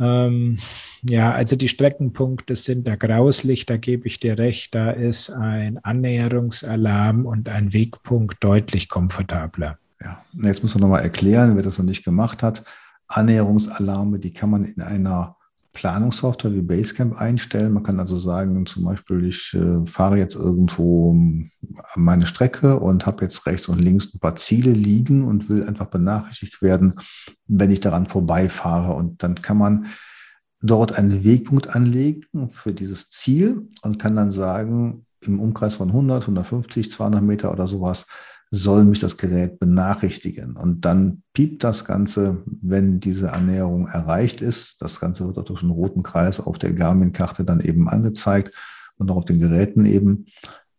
[0.00, 0.56] Ähm,
[1.02, 5.78] ja, also die Streckenpunkte sind da grauslich, da gebe ich dir recht, da ist ein
[5.78, 9.78] Annäherungsalarm und ein Wegpunkt deutlich komfortabler.
[10.02, 12.64] Ja, jetzt muss man nochmal erklären, wer das noch nicht gemacht hat.
[13.08, 15.36] Annäherungsalarme, die kann man in einer
[15.72, 17.72] Planungssoftware wie Basecamp einstellen.
[17.72, 21.16] Man kann also sagen, zum Beispiel, ich äh, fahre jetzt irgendwo
[21.94, 25.86] meine Strecke und habe jetzt rechts und links ein paar Ziele liegen und will einfach
[25.86, 26.94] benachrichtigt werden,
[27.46, 28.94] wenn ich daran vorbeifahre.
[28.94, 29.86] Und dann kann man
[30.60, 36.22] dort einen Wegpunkt anlegen für dieses Ziel und kann dann sagen, im Umkreis von 100,
[36.22, 38.06] 150, 200 Meter oder sowas,
[38.50, 40.56] soll mich das Gerät benachrichtigen.
[40.56, 44.82] Und dann piept das Ganze, wenn diese Annäherung erreicht ist.
[44.82, 48.52] Das Ganze wird auch durch einen roten Kreis auf der Garmin-Karte dann eben angezeigt
[48.96, 50.26] und auch auf den Geräten eben.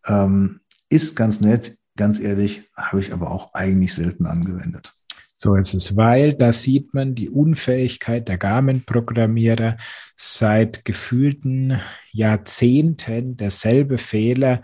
[0.06, 4.94] Ähm, ist ganz nett, ganz ehrlich, habe ich aber auch eigentlich selten angewendet.
[5.34, 9.76] So ist es, weil da sieht man die Unfähigkeit der Garmin-Programmierer
[10.16, 11.80] seit gefühlten
[12.12, 14.62] Jahrzehnten derselbe Fehler,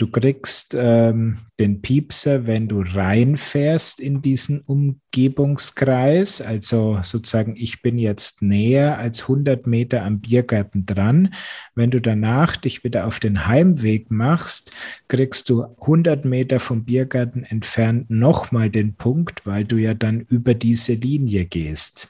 [0.00, 6.40] Du kriegst ähm, den Piepser, wenn du reinfährst in diesen Umgebungskreis.
[6.40, 11.34] Also sozusagen, ich bin jetzt näher als 100 Meter am Biergarten dran.
[11.74, 14.74] Wenn du danach dich wieder auf den Heimweg machst,
[15.08, 20.54] kriegst du 100 Meter vom Biergarten entfernt nochmal den Punkt, weil du ja dann über
[20.54, 22.08] diese Linie gehst.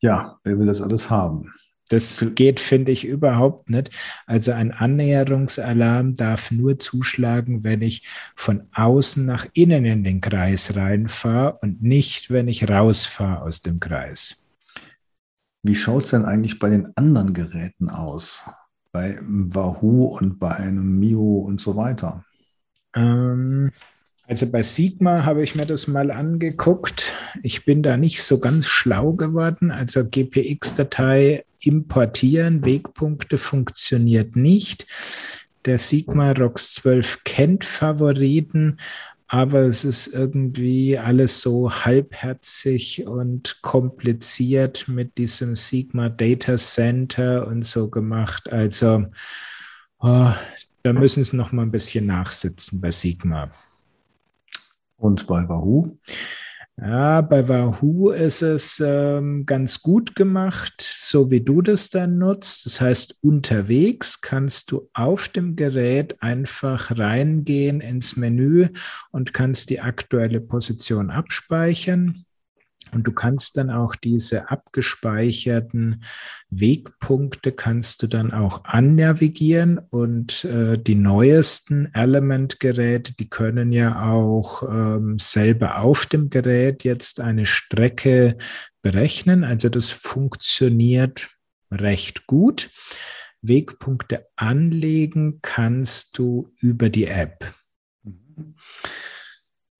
[0.00, 1.52] Ja, wer will das alles haben?
[1.94, 3.90] Das geht, finde ich, überhaupt nicht.
[4.26, 8.04] Also ein Annäherungsalarm darf nur zuschlagen, wenn ich
[8.34, 13.78] von außen nach innen in den Kreis reinfahre und nicht, wenn ich rausfahre aus dem
[13.78, 14.48] Kreis.
[15.62, 18.42] Wie schaut es denn eigentlich bei den anderen Geräten aus?
[18.90, 22.24] Bei Wahoo und bei einem Mio und so weiter?
[22.96, 23.70] Ähm,
[24.26, 27.12] also bei Sigma habe ich mir das mal angeguckt.
[27.44, 29.70] Ich bin da nicht so ganz schlau geworden.
[29.70, 34.86] Also GPX-Datei importieren, Wegpunkte funktioniert nicht.
[35.64, 38.76] Der Sigma ROX 12 kennt Favoriten,
[39.26, 47.66] aber es ist irgendwie alles so halbherzig und kompliziert mit diesem Sigma Data Center und
[47.66, 48.52] so gemacht.
[48.52, 49.06] Also
[50.00, 50.32] oh,
[50.82, 53.50] da müssen sie noch mal ein bisschen nachsitzen bei Sigma.
[54.96, 55.98] Und bei Wahoo?
[56.76, 62.66] Ja, bei Wahoo ist es ähm, ganz gut gemacht, so wie du das dann nutzt.
[62.66, 68.68] Das heißt, unterwegs kannst du auf dem Gerät einfach reingehen ins Menü
[69.12, 72.24] und kannst die aktuelle Position abspeichern.
[72.94, 76.04] Und du kannst dann auch diese abgespeicherten
[76.50, 84.62] Wegpunkte kannst du dann auch annavigieren und äh, die neuesten Element-Geräte, die können ja auch
[84.62, 88.36] ähm, selber auf dem Gerät jetzt eine Strecke
[88.82, 89.44] berechnen.
[89.44, 91.28] Also das funktioniert
[91.70, 92.70] recht gut.
[93.42, 97.52] Wegpunkte anlegen kannst du über die App.
[98.02, 98.54] Mhm.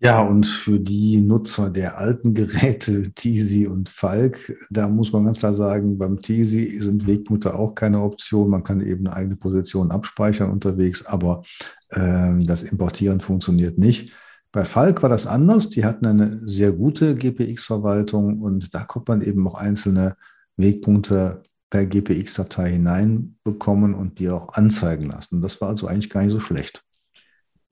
[0.01, 5.39] Ja, und für die Nutzer der alten Geräte, Teasy und Falk, da muss man ganz
[5.39, 8.51] klar sagen, beim Teasy sind Wegpunkte auch keine Option.
[8.51, 11.43] Man kann eben eine eigene Position abspeichern unterwegs, aber
[11.91, 14.13] äh, das Importieren funktioniert nicht.
[14.53, 15.69] Bei Falk war das anders.
[15.71, 20.17] Die hatten eine sehr gute GPX-Verwaltung und da konnte man eben auch einzelne
[20.57, 25.41] Wegpunkte per GPX-Datei hineinbekommen und die auch anzeigen lassen.
[25.41, 26.85] Das war also eigentlich gar nicht so schlecht.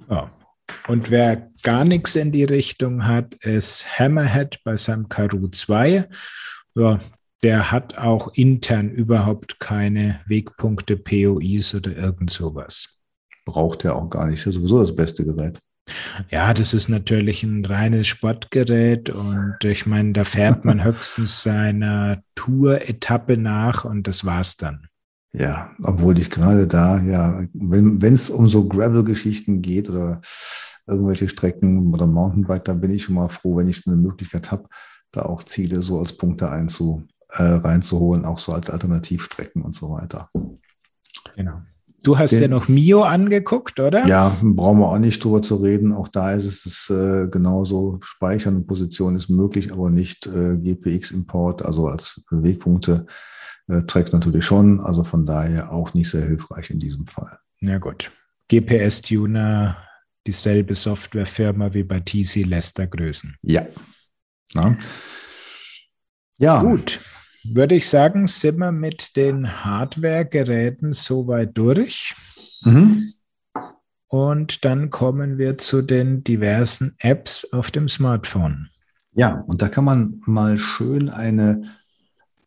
[0.09, 0.31] Ja,
[0.89, 6.09] und wer gar nichts in die Richtung hat, ist Hammerhead bei seinem Karoo 2.
[6.75, 7.01] Ja,
[7.43, 12.99] der hat auch intern überhaupt keine Wegpunkte, POIs oder irgend sowas.
[13.45, 14.41] Braucht er auch gar nicht.
[14.41, 15.59] Das ist sowieso das beste Gerät.
[16.31, 22.23] Ja, das ist natürlich ein reines Sportgerät und ich meine, da fährt man höchstens seiner
[22.37, 24.87] Tour-Etappe nach und das war's dann.
[25.35, 30.21] Ja, obwohl ich gerade da, ja, wenn es um so Gravel-Geschichten geht oder
[30.87, 34.69] irgendwelche Strecken oder Mountainbike, dann bin ich schon mal froh, wenn ich eine Möglichkeit habe,
[35.13, 39.91] da auch Ziele so als Punkte einzu, äh, reinzuholen, auch so als Alternativstrecken und so
[39.91, 40.31] weiter.
[41.37, 41.63] Genau.
[42.03, 44.05] Du hast Den, ja noch Mio angeguckt, oder?
[44.07, 45.93] Ja, brauchen wir auch nicht drüber zu reden.
[45.93, 48.01] Auch da ist es äh, genauso.
[48.03, 53.07] Speichern und Position ist möglich, aber nicht äh, GPX-Import, also als Wegpunkte
[53.69, 54.81] äh, trägt natürlich schon.
[54.81, 57.39] Also von daher auch nicht sehr hilfreich in diesem Fall.
[57.61, 58.11] Ja gut.
[58.51, 59.77] GPS-Tuner,
[60.27, 63.37] dieselbe Softwarefirma wie bei TC Lester Größen.
[63.43, 63.67] Ja.
[64.55, 64.77] Na?
[66.39, 66.63] Ja.
[66.63, 67.01] Gut.
[67.45, 72.15] Würde ich sagen, sind wir mit den Hardware-Geräten soweit durch.
[72.65, 73.03] Mhm.
[74.07, 78.69] Und dann kommen wir zu den diversen Apps auf dem Smartphone.
[79.15, 81.71] Ja, und da kann man mal schön eine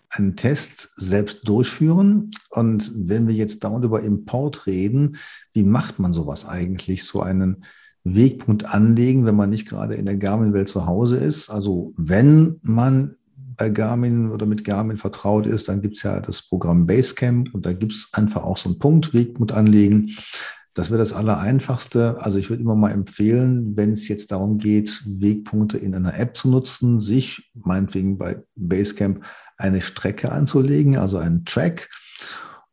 [0.10, 2.32] einen Test selbst durchführen.
[2.52, 5.18] Und wenn wir jetzt dauernd über Import reden,
[5.54, 7.64] wie macht man sowas eigentlich, so einen
[8.04, 11.50] Wegpunkt anlegen, wenn man nicht gerade in der Garmin-Welt zu Hause ist?
[11.50, 13.16] Also wenn man
[13.58, 17.66] bei Garmin oder mit Garmin vertraut ist, dann gibt es ja das Programm Basecamp und
[17.66, 20.12] da gibt es einfach auch so einen Punkt, Wegpunkt anlegen.
[20.74, 22.18] Das wäre das Allereinfachste.
[22.20, 26.36] Also ich würde immer mal empfehlen, wenn es jetzt darum geht, Wegpunkte in einer App
[26.36, 29.22] zu nutzen, sich meinetwegen bei Basecamp
[29.58, 31.90] eine Strecke anzulegen, also einen Track,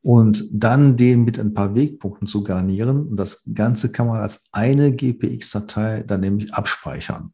[0.03, 3.09] und dann den mit ein paar Wegpunkten zu garnieren.
[3.09, 7.33] Und das Ganze kann man als eine GPX-Datei dann nämlich abspeichern.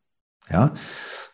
[0.51, 0.73] Ja,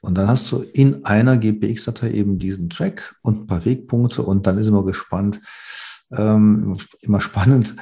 [0.00, 4.46] und dann hast du in einer GPX-Datei eben diesen Track und ein paar Wegpunkte und
[4.46, 5.40] dann ist immer gespannt,
[6.10, 7.76] ähm, immer spannend,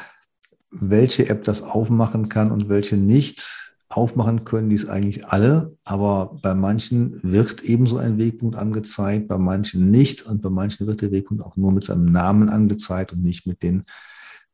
[0.70, 3.61] welche App das aufmachen kann und welche nicht
[3.96, 9.28] aufmachen können die es eigentlich alle, aber bei manchen wird eben so ein Wegpunkt angezeigt,
[9.28, 13.12] bei manchen nicht und bei manchen wird der Wegpunkt auch nur mit seinem Namen angezeigt
[13.12, 13.84] und nicht mit den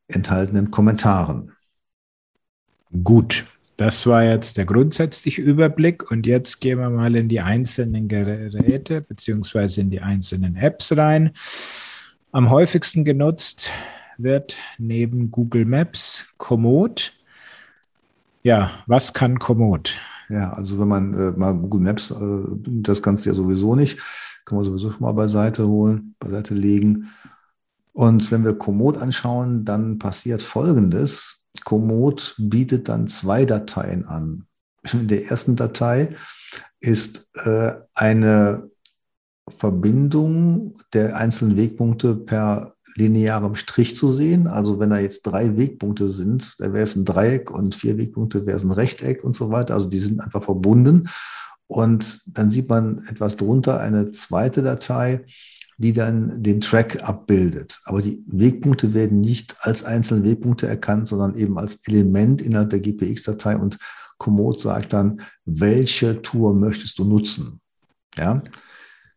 [0.09, 1.53] enthaltenen Kommentaren.
[3.05, 3.45] Gut,
[3.77, 9.03] das war jetzt der grundsätzliche Überblick und jetzt gehen wir mal in die einzelnen Geräte
[9.03, 11.31] beziehungsweise in die einzelnen Apps rein.
[12.33, 13.71] Am häufigsten genutzt
[14.17, 17.13] wird neben Google Maps Komoot.
[18.49, 19.99] Ja, was kann Komoot?
[20.31, 22.45] Ja, also wenn man äh, mal Google Maps, äh,
[22.81, 23.99] das du ja sowieso nicht,
[24.47, 27.11] kann man sowieso schon mal beiseite holen, beiseite legen.
[27.93, 31.45] Und wenn wir Komoot anschauen, dann passiert Folgendes.
[31.67, 34.47] Komoot bietet dann zwei Dateien an.
[34.95, 36.17] In der ersten Datei
[36.81, 38.71] ist äh, eine
[39.59, 44.47] Verbindung der einzelnen Wegpunkte per linearem Strich zu sehen.
[44.47, 48.45] Also wenn da jetzt drei Wegpunkte sind, da wäre es ein Dreieck und vier Wegpunkte
[48.45, 49.75] wäre es ein Rechteck und so weiter.
[49.75, 51.09] Also die sind einfach verbunden.
[51.69, 55.25] Und dann sieht man etwas drunter eine zweite Datei,
[55.77, 57.81] die dann den Track abbildet.
[57.85, 62.81] Aber die Wegpunkte werden nicht als einzelne Wegpunkte erkannt, sondern eben als Element innerhalb der
[62.81, 63.79] GPX-Datei und
[64.19, 67.61] Komoot sagt dann, welche Tour möchtest du nutzen?
[68.17, 68.43] Ja,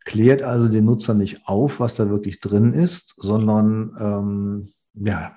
[0.06, 5.36] klärt also den Nutzer nicht auf, was da wirklich drin ist, sondern ähm, ja,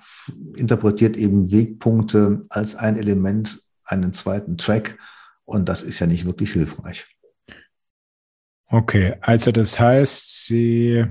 [0.55, 4.97] interpretiert eben Wegpunkte als ein Element, einen zweiten Track.
[5.45, 7.05] Und das ist ja nicht wirklich hilfreich.
[8.67, 11.05] Okay, also das heißt, Sie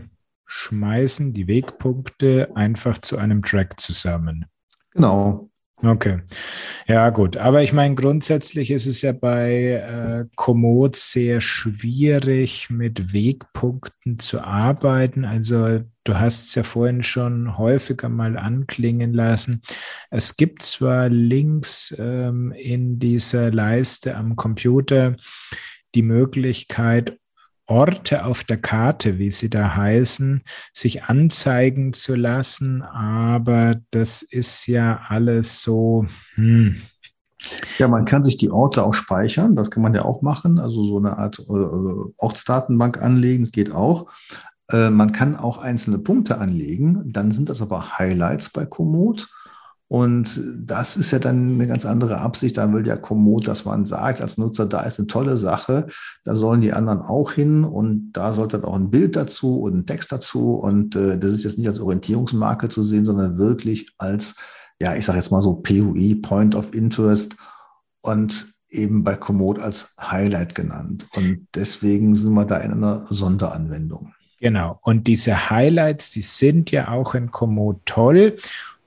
[0.47, 4.47] schmeißen die Wegpunkte einfach zu einem Track zusammen.
[4.91, 5.51] Genau.
[5.85, 6.20] Okay.
[6.87, 7.37] Ja, gut.
[7.37, 14.43] Aber ich meine, grundsätzlich ist es ja bei äh, Komoot sehr schwierig, mit Wegpunkten zu
[14.43, 15.24] arbeiten.
[15.24, 19.61] Also du hast es ja vorhin schon häufiger mal anklingen lassen.
[20.11, 25.16] Es gibt zwar Links ähm, in dieser Leiste am Computer
[25.95, 27.18] die Möglichkeit,
[27.67, 30.43] Orte auf der Karte, wie sie da heißen,
[30.73, 36.07] sich anzeigen zu lassen, aber das ist ja alles so.
[36.35, 36.77] Hm.
[37.79, 40.85] Ja, man kann sich die Orte auch speichern, das kann man ja auch machen, also
[40.85, 44.11] so eine Art äh, Ortsdatenbank anlegen, das geht auch.
[44.71, 49.29] Äh, man kann auch einzelne Punkte anlegen, dann sind das aber Highlights bei Komoot.
[49.89, 52.57] Und das ist ja dann eine ganz andere Absicht.
[52.57, 55.89] Da will der Komoot, dass man sagt als Nutzer, da ist eine tolle Sache,
[56.24, 59.76] da sollen die anderen auch hin und da sollte dann auch ein Bild dazu und
[59.76, 60.55] ein Text dazu.
[60.55, 64.37] Und äh, das ist jetzt nicht als Orientierungsmarke zu sehen, sondern wirklich als,
[64.80, 67.37] ja, ich sage jetzt mal so PUI, Point of Interest
[68.01, 71.07] und eben bei Komoot als Highlight genannt.
[71.14, 74.14] Und deswegen sind wir da in einer Sonderanwendung.
[74.41, 74.78] Genau.
[74.82, 78.37] Und diese Highlights, die sind ja auch in Komoot toll.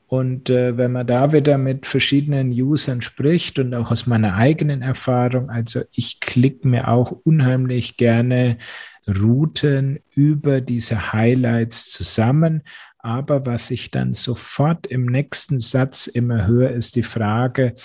[0.08, 4.82] Und äh, wenn man da wieder mit verschiedenen Usern spricht und auch aus meiner eigenen
[4.82, 8.58] Erfahrung, also ich klicke mir auch unheimlich gerne
[9.06, 12.64] Routen über diese Highlights zusammen.
[13.00, 17.76] Aber was ich dann sofort im nächsten Satz immer höre, ist die Frage,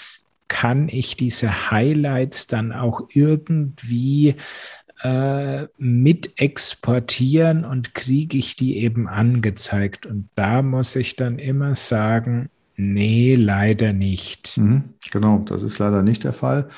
[0.47, 4.37] kann ich diese Highlights dann auch irgendwie
[5.03, 10.07] äh, mit exportieren und kriege ich die eben angezeigt.
[10.07, 14.57] Und da muss ich dann immer sagen, nee, leider nicht.
[14.59, 16.69] Mhm, genau, das ist leider nicht der Fall.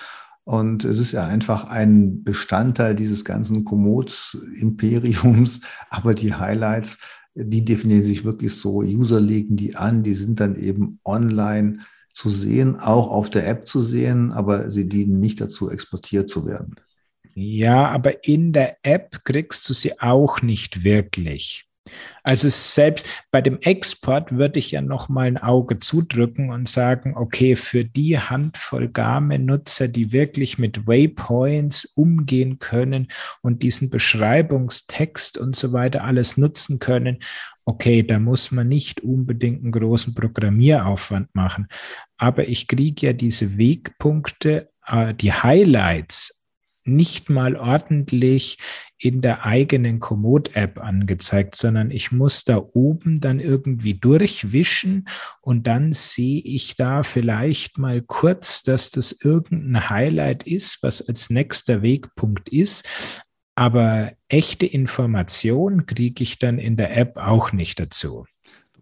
[0.45, 5.61] Und es ist ja einfach ein Bestandteil dieses ganzen Komoot-Imperiums.
[5.91, 6.99] Aber die Highlights,
[7.35, 8.79] die definieren sich wirklich so.
[8.81, 11.81] User legen die an, die sind dann eben online
[12.12, 16.47] zu sehen, auch auf der App zu sehen, aber sie dienen nicht dazu, exportiert zu
[16.47, 16.77] werden.
[17.35, 21.66] Ja, aber in der App kriegst du sie auch nicht wirklich.
[22.22, 27.14] Also selbst bei dem Export würde ich ja noch mal ein Auge zudrücken und sagen,
[27.14, 33.09] okay, für die Handvoll Garmin-Nutzer, die wirklich mit Waypoints umgehen können
[33.43, 37.18] und diesen Beschreibungstext und so weiter alles nutzen können,
[37.66, 41.68] okay, da muss man nicht unbedingt einen großen Programmieraufwand machen.
[42.16, 46.24] Aber ich kriege ja diese Wegpunkte, äh, die Highlights
[46.85, 48.59] nicht mal ordentlich
[48.99, 55.07] in der eigenen Komoot-App angezeigt, sondern ich muss da oben dann irgendwie durchwischen
[55.41, 61.30] und dann sehe ich da vielleicht mal kurz, dass das irgendein Highlight ist, was als
[61.30, 63.22] nächster Wegpunkt ist.
[63.57, 68.26] Aber echte Information kriege ich dann in der App auch nicht dazu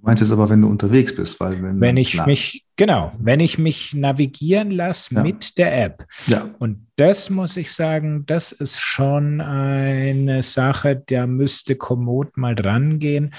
[0.02, 3.94] meintest aber, wenn du unterwegs bist, weil wenn, wenn ich mich genau, wenn ich mich
[3.94, 5.22] navigieren lasse ja.
[5.22, 6.04] mit der App.
[6.26, 6.50] Ja.
[6.58, 12.98] Und das muss ich sagen, das ist schon eine Sache, da müsste Komoot mal dran
[12.98, 13.32] gehen,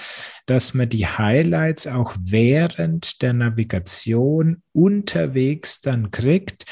[0.45, 6.65] dass man die Highlights auch während der Navigation unterwegs dann kriegt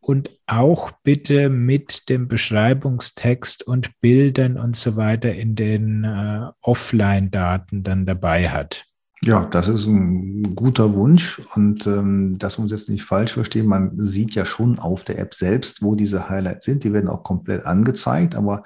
[0.00, 7.82] und auch bitte mit dem Beschreibungstext und Bildern und so weiter in den äh, Offline-Daten
[7.82, 8.86] dann dabei hat.
[9.26, 13.66] Ja, das ist ein guter Wunsch und ähm, dass wir uns jetzt nicht falsch verstehen,
[13.66, 16.84] man sieht ja schon auf der App selbst, wo diese Highlights sind.
[16.84, 18.62] Die werden auch komplett angezeigt, aber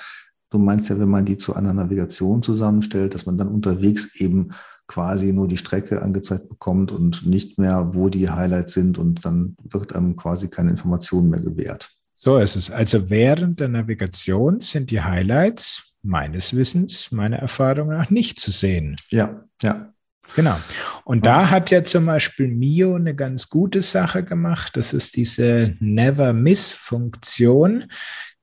[0.50, 4.50] du meinst ja, wenn man die zu einer Navigation zusammenstellt, dass man dann unterwegs eben
[4.86, 9.56] quasi nur die Strecke angezeigt bekommt und nicht mehr, wo die Highlights sind und dann
[9.62, 11.88] wird einem quasi keine Information mehr gewährt.
[12.16, 12.70] So ist es.
[12.70, 18.96] Also während der Navigation sind die Highlights meines Wissens, meiner Erfahrung nach nicht zu sehen.
[19.08, 19.94] Ja, ja.
[20.36, 20.56] Genau.
[21.04, 24.76] Und da hat ja zum Beispiel Mio eine ganz gute Sache gemacht.
[24.76, 27.86] Das ist diese Never Miss-Funktion.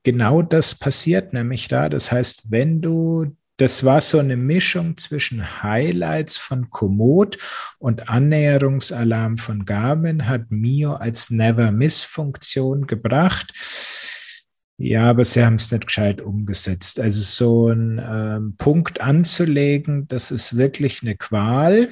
[0.03, 1.89] Genau das passiert nämlich da.
[1.89, 7.39] Das heißt, wenn du das war so eine Mischung zwischen Highlights von Komoot
[7.79, 13.51] und Annäherungsalarm von Garmin, hat Mio als Never Miss-Funktion gebracht.
[14.79, 16.99] Ja, aber sie haben es nicht gescheit umgesetzt.
[16.99, 21.89] Also so einen ähm, Punkt anzulegen, das ist wirklich eine Qual.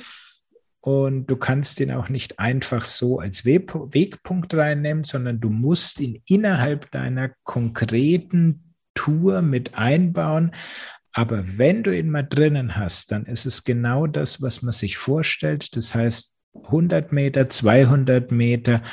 [0.81, 6.21] Und du kannst ihn auch nicht einfach so als Wegpunkt reinnehmen, sondern du musst ihn
[6.27, 10.51] innerhalb deiner konkreten Tour mit einbauen.
[11.11, 14.97] Aber wenn du ihn mal drinnen hast, dann ist es genau das, was man sich
[14.97, 15.75] vorstellt.
[15.75, 18.83] Das heißt, 100 Meter, 200 Meter,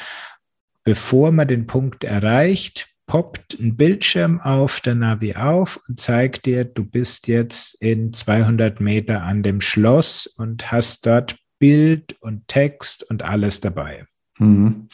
[0.84, 6.64] bevor man den Punkt erreicht, poppt ein Bildschirm auf der Navi auf und zeigt dir,
[6.64, 13.08] du bist jetzt in 200 Meter an dem Schloss und hast dort Bild und Text
[13.10, 14.06] und alles dabei.
[14.38, 14.88] Mhm.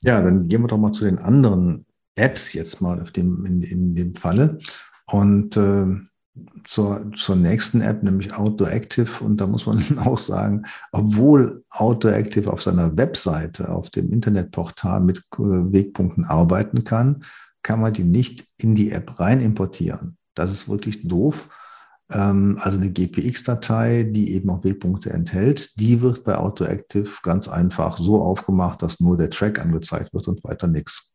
[0.00, 3.62] Ja, dann gehen wir doch mal zu den anderen Apps jetzt mal auf dem, in,
[3.62, 4.58] in dem Falle.
[5.06, 5.86] Und äh,
[6.64, 9.24] zur, zur nächsten App, nämlich Outdoor Active.
[9.24, 15.00] Und da muss man auch sagen, obwohl Outdoor Active auf seiner Webseite, auf dem Internetportal
[15.00, 17.24] mit äh, Wegpunkten arbeiten kann,
[17.62, 20.16] kann man die nicht in die App rein importieren.
[20.34, 21.48] Das ist wirklich doof.
[22.10, 27.48] Ähm, also eine GPX-Datei, die eben auch Wegpunkte enthält, die wird bei Outdoor Active ganz
[27.48, 31.14] einfach so aufgemacht, dass nur der Track angezeigt wird und weiter nichts.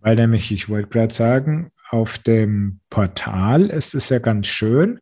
[0.00, 5.00] Weil nämlich, ich wollte gerade sagen, auf dem Portal ist es ja ganz schön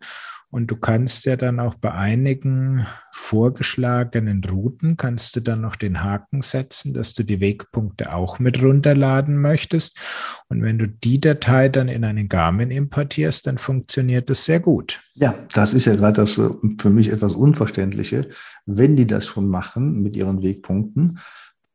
[0.54, 6.04] und du kannst ja dann auch bei einigen vorgeschlagenen Routen, kannst du dann noch den
[6.04, 9.98] Haken setzen, dass du die Wegpunkte auch mit runterladen möchtest.
[10.48, 15.02] Und wenn du die Datei dann in einen Garmin importierst, dann funktioniert das sehr gut.
[15.14, 18.28] Ja, das ist ja gerade das äh, für mich etwas Unverständliche.
[18.64, 21.18] Wenn die das schon machen mit ihren Wegpunkten,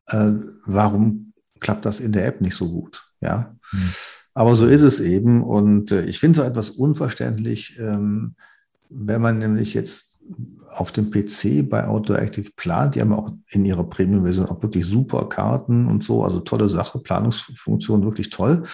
[0.06, 0.30] äh,
[0.64, 3.04] warum klappt das in der App nicht so gut?
[3.20, 3.54] Ja.
[3.72, 3.92] Hm.
[4.40, 5.42] Aber so ist es eben.
[5.42, 8.36] Und äh, ich finde es so etwas unverständlich, ähm,
[8.88, 10.16] wenn man nämlich jetzt
[10.70, 15.28] auf dem PC bei Autoactive plant, die haben auch in ihrer Premium-Version auch wirklich super
[15.28, 18.64] Karten und so, also tolle Sache, Planungsfunktion wirklich toll.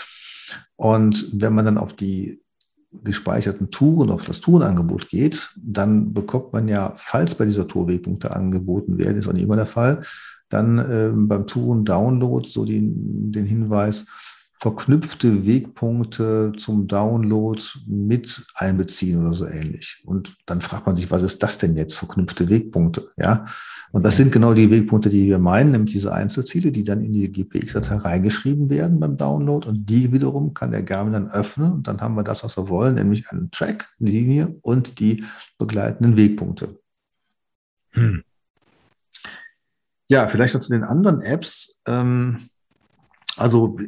[0.77, 2.41] Und wenn man dann auf die
[3.03, 8.37] gespeicherten Touren, auf das Tourenangebot geht, dann bekommt man ja, falls bei dieser Tour Wegpunkte
[8.37, 10.05] angeboten werden, ist auch nicht immer der Fall,
[10.49, 14.07] dann äh, beim Touren-Download so die, den Hinweis,
[14.67, 20.03] verknüpfte Wegpunkte zum Download mit einbeziehen oder so ähnlich.
[20.05, 23.13] Und dann fragt man sich, was ist das denn jetzt, verknüpfte Wegpunkte?
[23.17, 23.47] Ja.
[23.93, 27.13] Und das sind genau die Wegpunkte, die wir meinen, nämlich diese Einzelziele, die dann in
[27.13, 29.69] die GPX-Datei reingeschrieben werden beim Download.
[29.69, 31.71] Und die wiederum kann der Garmin dann öffnen.
[31.71, 35.23] Und dann haben wir das, was wir wollen, nämlich einen Track, Linie und die
[35.59, 36.81] begleitenden Wegpunkte.
[37.93, 38.25] Hm.
[40.09, 41.81] Ja, vielleicht noch zu den anderen Apps.
[41.87, 42.49] Ähm,
[43.37, 43.79] also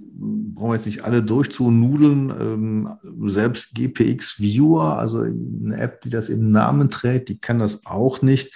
[0.55, 2.31] brauchen wir jetzt nicht alle durchzunudeln.
[2.41, 7.87] Ähm, selbst GPX Viewer, also eine App, die das im Namen trägt, die kann das
[7.87, 8.53] auch nicht.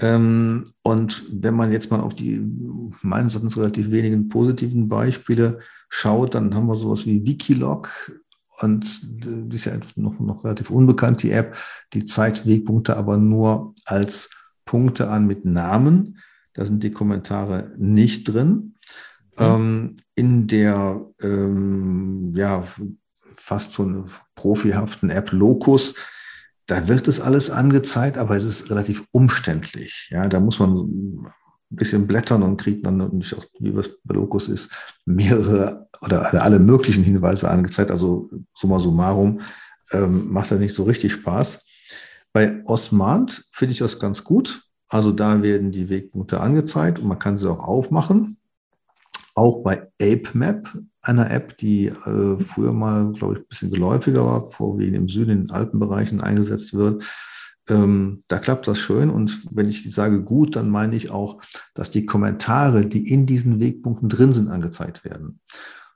[0.00, 2.40] Ähm, und wenn man jetzt mal auf die
[3.02, 7.90] meines Erachtens relativ wenigen positiven Beispiele schaut, dann haben wir sowas wie Wikilog.
[8.60, 11.56] Und die ist ja noch, noch relativ unbekannt, die App.
[11.92, 14.30] Die zeigt Wegpunkte aber nur als
[14.64, 16.18] Punkte an mit Namen.
[16.54, 18.73] Da sind die Kommentare nicht drin.
[19.36, 19.44] Mhm.
[19.44, 22.64] Ähm, in der ähm, ja,
[23.34, 25.96] fast schon profihaften App Locus,
[26.66, 30.08] da wird es alles angezeigt, aber es ist relativ umständlich.
[30.10, 31.26] Ja, da muss man ein
[31.70, 34.72] bisschen blättern und kriegt dann, nicht auch, wie es bei Locus ist,
[35.04, 37.90] mehrere oder alle möglichen Hinweise angezeigt.
[37.90, 39.40] Also summa summarum
[39.92, 41.66] ähm, macht das nicht so richtig Spaß.
[42.32, 44.62] Bei Osmant finde ich das ganz gut.
[44.88, 48.38] Also da werden die Wegpunkte angezeigt und man kann sie auch aufmachen
[49.34, 54.50] auch bei ApeMap, einer App, die äh, früher mal, glaube ich, ein bisschen geläufiger war,
[54.50, 57.04] vorwiegend im Süden, in den Alpenbereichen eingesetzt wird.
[57.68, 59.10] Ähm, da klappt das schön.
[59.10, 61.42] Und wenn ich sage gut, dann meine ich auch,
[61.74, 65.40] dass die Kommentare, die in diesen Wegpunkten drin sind, angezeigt werden.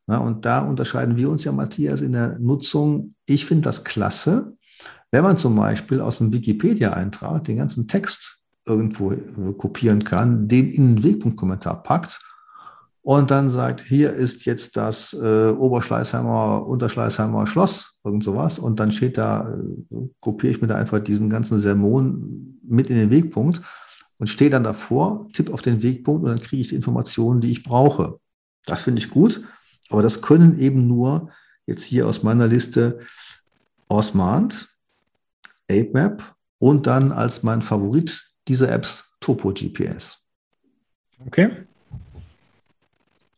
[0.06, 3.14] Na, und da unterscheiden wir uns ja, Matthias, in der Nutzung.
[3.26, 4.56] Ich finde das klasse,
[5.10, 9.14] wenn man zum Beispiel aus einem Wikipedia-Eintrag den ganzen Text irgendwo
[9.56, 12.20] kopieren kann, den in den Wegpunktkommentar packt
[13.08, 18.58] und dann sagt, hier ist jetzt das äh, Oberschleißheimer, Unterschleißheimer Schloss, irgend sowas.
[18.58, 22.96] Und dann steht da, äh, kopiere ich mir da einfach diesen ganzen Sermon mit in
[22.96, 23.62] den Wegpunkt
[24.18, 27.50] und stehe dann davor, tippe auf den Wegpunkt und dann kriege ich die Informationen, die
[27.50, 28.20] ich brauche.
[28.66, 29.42] Das finde ich gut,
[29.88, 31.30] aber das können eben nur
[31.64, 32.98] jetzt hier aus meiner Liste
[33.88, 34.68] Osmand,
[35.70, 40.26] ApeMap und dann als mein Favorit dieser Apps Topo GPS.
[41.24, 41.67] Okay.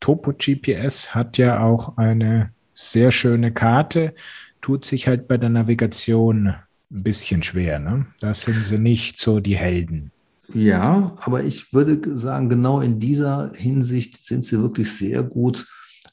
[0.01, 4.13] Topo GPS hat ja auch eine sehr schöne Karte,
[4.61, 7.79] tut sich halt bei der Navigation ein bisschen schwer.
[7.79, 8.07] Ne?
[8.19, 10.11] Da sind sie nicht so die Helden.
[10.53, 15.65] Ja, aber ich würde sagen, genau in dieser Hinsicht sind sie wirklich sehr gut,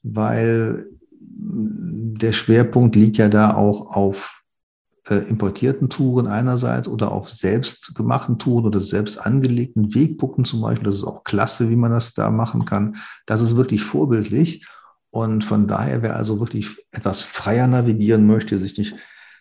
[0.05, 0.87] weil
[1.21, 4.38] der Schwerpunkt liegt ja da auch auf
[5.17, 10.87] importierten Touren einerseits oder auf selbstgemachten Touren oder selbst angelegten Wegpunkten zum Beispiel.
[10.87, 12.97] Das ist auch klasse, wie man das da machen kann.
[13.27, 14.67] Das ist wirklich vorbildlich.
[15.11, 18.95] Und von daher, wer also wirklich etwas freier navigieren möchte, sich nicht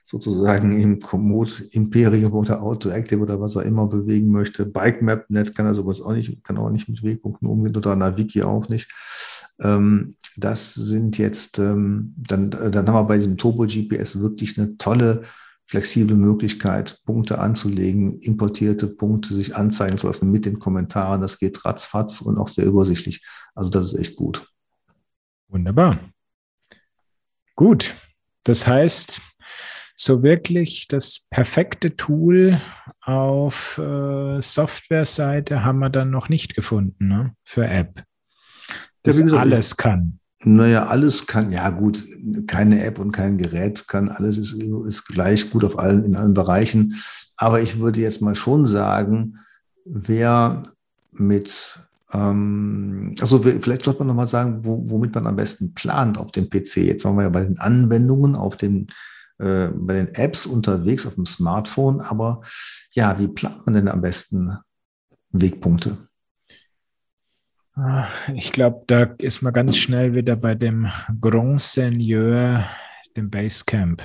[0.05, 4.65] sozusagen im Komoot Imperium oder Autoactive oder was er immer bewegen möchte.
[4.65, 8.41] Bike Map.net kann er sowas auch nicht, kann auch nicht mit Wegpunkten umgehen oder Naviki
[8.41, 8.89] auch nicht.
[9.59, 14.77] Ähm, das sind jetzt, ähm, dann, dann haben wir bei diesem Turbo GPS wirklich eine
[14.77, 15.23] tolle,
[15.67, 21.21] flexible Möglichkeit, Punkte anzulegen, importierte Punkte sich anzeigen zu lassen mit den Kommentaren.
[21.21, 23.23] Das geht ratzfatz und auch sehr übersichtlich.
[23.53, 24.47] Also das ist echt gut.
[25.49, 25.99] Wunderbar.
[27.55, 27.95] Gut.
[28.43, 29.19] Das heißt,
[29.97, 32.61] so wirklich das perfekte Tool
[33.01, 37.35] auf äh, Software-Seite haben wir dann noch nicht gefunden ne?
[37.43, 38.03] für App.
[39.03, 40.19] Das ja, gesagt, alles kann.
[40.43, 42.05] Naja, alles kann, ja gut,
[42.45, 46.35] keine App und kein Gerät kann, alles ist, ist gleich gut auf allen, in allen
[46.35, 47.01] Bereichen.
[47.37, 49.39] Aber ich würde jetzt mal schon sagen,
[49.85, 50.63] wer
[51.11, 51.79] mit
[52.13, 56.49] ähm, also vielleicht sollte man nochmal sagen, wo, womit man am besten plant auf dem
[56.49, 56.77] PC.
[56.77, 58.87] Jetzt waren wir ja bei den Anwendungen auf dem
[59.39, 62.01] äh, bei den Apps unterwegs auf dem Smartphone.
[62.01, 62.41] Aber
[62.91, 64.57] ja, wie plant man denn am besten
[65.31, 65.97] Wegpunkte?
[68.33, 70.87] Ich glaube, da ist man ganz schnell wieder bei dem
[71.21, 72.65] Grand Seigneur,
[73.15, 74.01] dem Basecamp.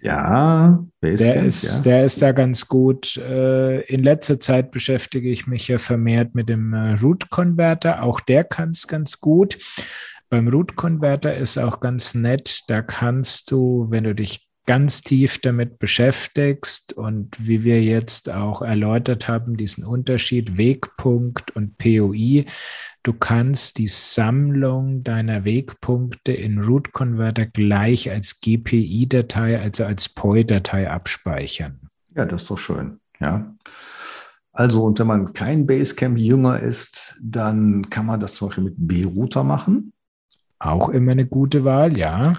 [0.00, 1.82] Ja, Basecamp, der ist, ja.
[1.82, 3.16] der ist da ganz gut.
[3.16, 8.02] Äh, in letzter Zeit beschäftige ich mich ja vermehrt mit dem äh, Root Converter.
[8.02, 9.58] Auch der kann es ganz gut.
[10.28, 15.38] Beim Root Converter ist auch ganz nett, da kannst du, wenn du dich ganz tief
[15.40, 22.44] damit beschäftigst und wie wir jetzt auch erläutert haben, diesen Unterschied Wegpunkt und POI,
[23.02, 30.90] du kannst die Sammlung deiner Wegpunkte in Root Converter gleich als GPI-Datei, also als POI-Datei
[30.90, 31.88] abspeichern.
[32.14, 33.56] Ja, das ist doch schön, ja.
[34.52, 39.44] Also, und wenn man kein Basecamp-Jünger ist, dann kann man das zum Beispiel mit B-Router
[39.44, 39.94] machen.
[40.58, 42.34] Auch immer eine gute Wahl, ja.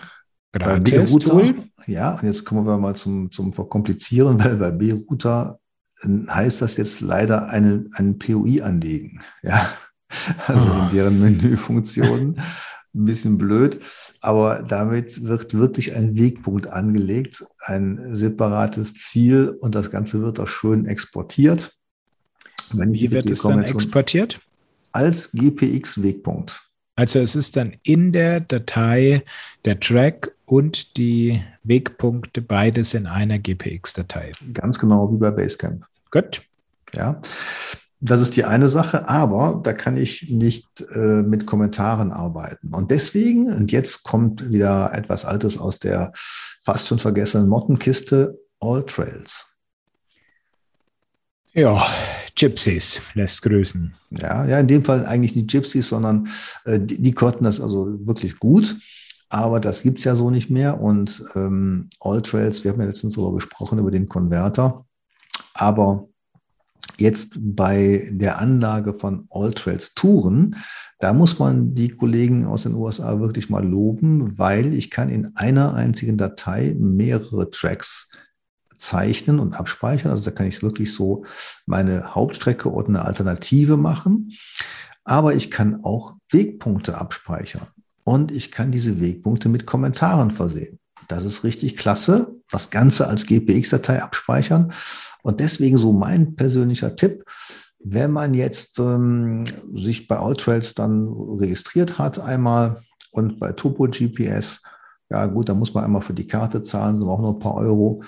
[0.52, 1.54] Gratis Router,
[1.86, 5.60] ja, und jetzt kommen wir mal zum, zum Verkomplizieren, weil bei B-Router
[6.02, 9.22] äh, heißt das jetzt leider eine, einen POI anlegen.
[9.44, 9.72] Ja,
[10.48, 10.74] also oh.
[10.74, 10.90] in ah.
[10.92, 12.42] deren Menüfunktionen.
[12.96, 13.80] Ein bisschen blöd,
[14.20, 20.48] aber damit wird wirklich ein Wegpunkt angelegt, ein separates Ziel und das Ganze wird auch
[20.48, 21.72] schön exportiert.
[22.74, 24.42] Wie wird es dann exportiert?
[24.92, 26.69] Als GPX-Wegpunkt.
[27.00, 29.24] Also es ist dann in der Datei
[29.64, 34.34] der Track und die Wegpunkte beides in einer GPX-Datei.
[34.52, 35.86] Ganz genau wie bei Basecamp.
[36.12, 36.42] Gut.
[36.94, 37.22] Ja.
[38.02, 42.74] Das ist die eine Sache, aber da kann ich nicht äh, mit Kommentaren arbeiten.
[42.74, 46.12] Und deswegen, und jetzt kommt wieder etwas Altes aus der
[46.66, 49.56] fast schon vergessenen Mottenkiste, All Trails.
[51.54, 51.82] Ja,
[52.40, 53.94] Gypsies lässt grüßen.
[54.12, 56.30] Ja, ja, in dem Fall eigentlich nicht Gypsies, sondern
[56.66, 58.78] äh, die, die, konnten das also wirklich gut.
[59.30, 60.82] Aber das gibt es ja so nicht mehr.
[60.82, 64.86] Und ähm, All Trails, wir haben ja letztens darüber gesprochen, über den Konverter.
[65.54, 66.08] Aber
[66.98, 70.56] jetzt bei der Anlage von All Trails Touren,
[71.00, 75.36] da muss man die Kollegen aus den USA wirklich mal loben, weil ich kann in
[75.36, 78.10] einer einzigen Datei mehrere Tracks
[78.80, 80.12] zeichnen und abspeichern.
[80.12, 81.26] Also da kann ich wirklich so
[81.66, 84.32] meine Hauptstrecke oder eine Alternative machen.
[85.04, 87.68] Aber ich kann auch Wegpunkte abspeichern
[88.04, 90.80] und ich kann diese Wegpunkte mit Kommentaren versehen.
[91.08, 92.36] Das ist richtig klasse.
[92.52, 94.74] Das Ganze als GPX-Datei abspeichern.
[95.24, 97.26] Und deswegen so mein persönlicher Tipp,
[97.80, 104.62] wenn man jetzt ähm, sich bei Alltrails dann registriert hat einmal und bei Topo GPS,
[105.10, 107.56] ja gut, da muss man einmal für die Karte zahlen, sind auch noch ein paar
[107.56, 108.04] Euro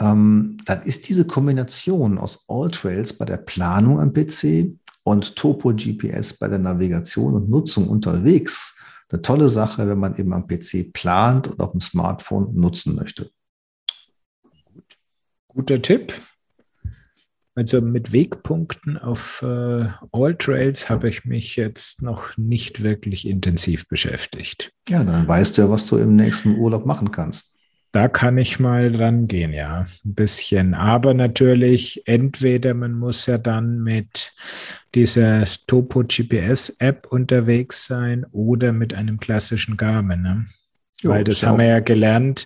[0.00, 4.72] ähm, dann ist diese Kombination aus Alltrails bei der Planung am PC
[5.02, 8.78] und Topo GPS bei der Navigation und Nutzung unterwegs
[9.10, 13.30] eine tolle Sache, wenn man eben am PC plant und auf dem Smartphone nutzen möchte.
[15.48, 16.12] Guter Tipp.
[17.54, 24.72] Also mit Wegpunkten auf äh, Alltrails habe ich mich jetzt noch nicht wirklich intensiv beschäftigt.
[24.88, 27.57] Ja, dann weißt du ja, was du im nächsten Urlaub machen kannst.
[27.90, 30.74] Da kann ich mal dran gehen, ja, ein bisschen.
[30.74, 34.32] Aber natürlich, entweder man muss ja dann mit
[34.94, 40.20] dieser Topo GPS App unterwegs sein oder mit einem klassischen Garmin.
[40.20, 40.46] Ne?
[41.00, 42.44] Jo, Weil das haben wir ja gelernt.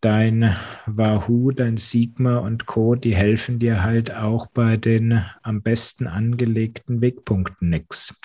[0.00, 0.54] Dein
[0.86, 7.00] Wahoo, dein Sigma und Co., die helfen dir halt auch bei den am besten angelegten
[7.00, 8.20] Wegpunkten nichts.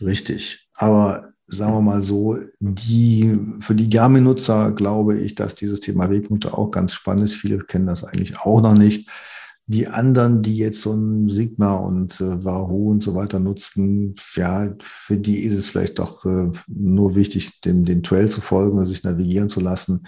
[0.00, 0.68] Richtig.
[0.74, 6.56] Aber sagen wir mal so, die, für die Garmin-Nutzer glaube ich, dass dieses Thema Wegpunkte
[6.56, 7.34] auch ganz spannend ist.
[7.34, 9.08] Viele kennen das eigentlich auch noch nicht.
[9.66, 14.68] Die anderen, die jetzt so ein Sigma und äh, Wahoo und so weiter nutzten, ja,
[14.80, 18.88] für die ist es vielleicht doch äh, nur wichtig, dem, den Trail zu folgen und
[18.88, 20.06] sich navigieren zu lassen.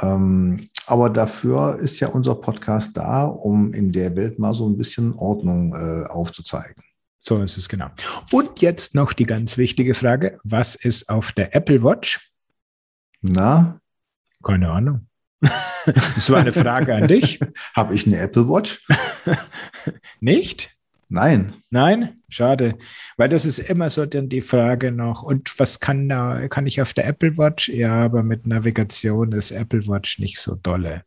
[0.00, 4.76] Ähm, aber dafür ist ja unser Podcast da, um in der Welt mal so ein
[4.76, 6.84] bisschen Ordnung äh, aufzuzeigen.
[7.20, 7.90] So ist es genau.
[8.32, 12.20] Und jetzt noch die ganz wichtige Frage: Was ist auf der Apple Watch?
[13.20, 13.80] Na?
[14.42, 15.06] Keine Ahnung.
[15.86, 17.40] Das war eine Frage an dich.
[17.74, 18.86] Habe ich eine Apple Watch?
[20.20, 20.76] Nicht?
[21.08, 21.54] Nein.
[21.70, 22.20] Nein?
[22.28, 22.76] Schade.
[23.16, 25.22] Weil das ist immer so dann die Frage noch.
[25.22, 27.68] Und was kann da, kann ich auf der Apple Watch?
[27.70, 31.02] Ja, aber mit Navigation ist Apple Watch nicht so dolle.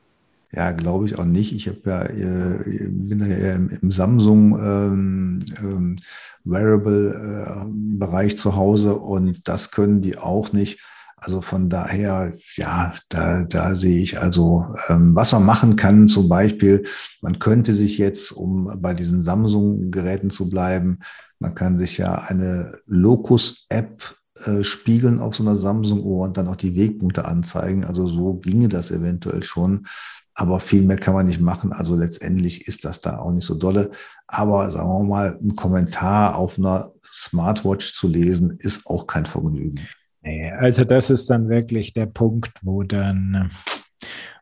[0.56, 1.52] Ja, glaube ich auch nicht.
[1.54, 5.98] Ich habe ja, äh, bin ja im, im Samsung ähm, ähm,
[6.44, 10.80] Wearable-Bereich äh, zu Hause und das können die auch nicht.
[11.18, 16.30] Also von daher, ja, da, da sehe ich also, ähm, was man machen kann, zum
[16.30, 16.84] Beispiel,
[17.22, 21.00] man könnte sich jetzt, um bei diesen Samsung-Geräten zu bleiben,
[21.40, 24.16] man kann sich ja eine Locus-App
[24.46, 27.84] äh, spiegeln auf so einer Samsung-Uhr und dann auch die Wegpunkte anzeigen.
[27.84, 29.88] Also so ginge das eventuell schon.
[30.36, 31.74] Aber viel mehr kann man nicht machen.
[31.74, 33.92] Also letztendlich ist das da auch nicht so dolle.
[34.28, 39.80] Aber sagen wir mal, ein Kommentar auf einer Smartwatch zu lesen, ist auch kein Vergnügen.
[40.22, 43.52] Nee, also das ist dann wirklich der Punkt, wo dann,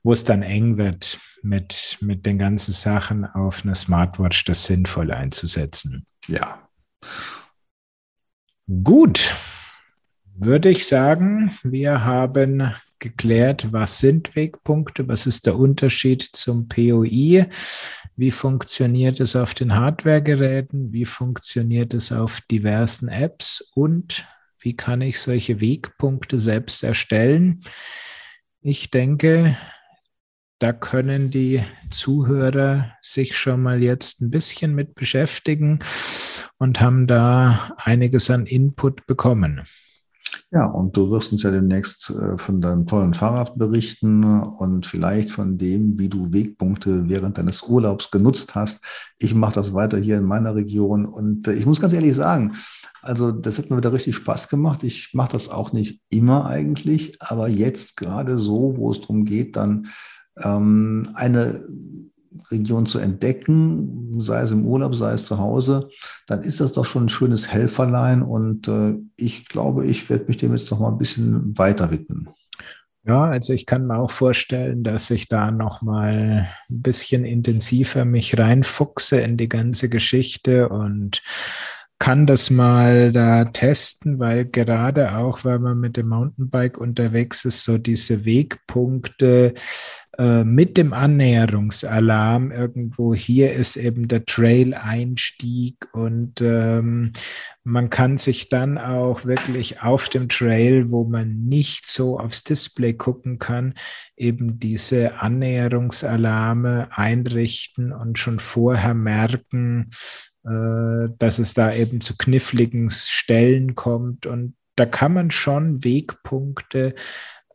[0.04, 5.12] wo es dann eng wird, mit, mit den ganzen Sachen auf einer Smartwatch das sinnvoll
[5.12, 6.06] einzusetzen.
[6.28, 6.70] Ja.
[8.84, 9.36] Gut,
[10.44, 17.46] würde ich sagen, wir haben geklärt, was sind Wegpunkte, was ist der Unterschied zum POI,
[18.16, 24.26] wie funktioniert es auf den Hardware-Geräten, wie funktioniert es auf diversen Apps und
[24.60, 27.62] wie kann ich solche Wegpunkte selbst erstellen.
[28.62, 29.56] Ich denke,
[30.58, 35.80] da können die Zuhörer sich schon mal jetzt ein bisschen mit beschäftigen
[36.58, 39.62] und haben da einiges an Input bekommen.
[40.54, 45.32] Ja, und du wirst uns ja demnächst äh, von deinem tollen Fahrrad berichten und vielleicht
[45.32, 48.84] von dem, wie du Wegpunkte während deines Urlaubs genutzt hast.
[49.18, 52.56] Ich mache das weiter hier in meiner Region und äh, ich muss ganz ehrlich sagen,
[53.02, 54.84] also das hat mir wieder richtig Spaß gemacht.
[54.84, 59.56] Ich mache das auch nicht immer eigentlich, aber jetzt gerade so, wo es darum geht,
[59.56, 59.88] dann
[60.38, 61.66] ähm, eine
[62.50, 65.90] Region zu entdecken, sei es im Urlaub, sei es zu Hause,
[66.28, 70.38] dann ist das doch schon ein schönes Helferlein und äh, ich glaube, ich werde mich
[70.38, 72.30] dem jetzt noch mal ein bisschen weiter widmen.
[73.04, 78.06] Ja, also ich kann mir auch vorstellen, dass ich da noch mal ein bisschen intensiver
[78.06, 81.24] mich reinfuchse in die ganze Geschichte und
[82.02, 87.64] kann das mal da testen, weil gerade auch, weil man mit dem Mountainbike unterwegs ist,
[87.64, 89.54] so diese Wegpunkte
[90.18, 93.14] äh, mit dem Annäherungsalarm irgendwo.
[93.14, 97.14] Hier ist eben der Trail-Einstieg und ähm,
[97.64, 102.94] man kann sich dann auch wirklich auf dem Trail, wo man nicht so aufs Display
[102.94, 103.76] gucken kann,
[104.18, 109.92] eben diese Annäherungsalarme einrichten und schon vorher merken,
[110.44, 114.26] dass es da eben zu kniffligen Stellen kommt.
[114.26, 116.96] Und da kann man schon Wegpunkte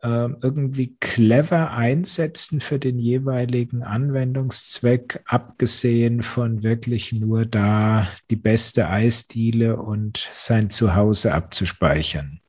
[0.01, 8.89] äh, irgendwie clever einsetzen für den jeweiligen Anwendungszweck, abgesehen von wirklich nur da die beste
[8.89, 12.39] Eisdiele und sein Zuhause abzuspeichern.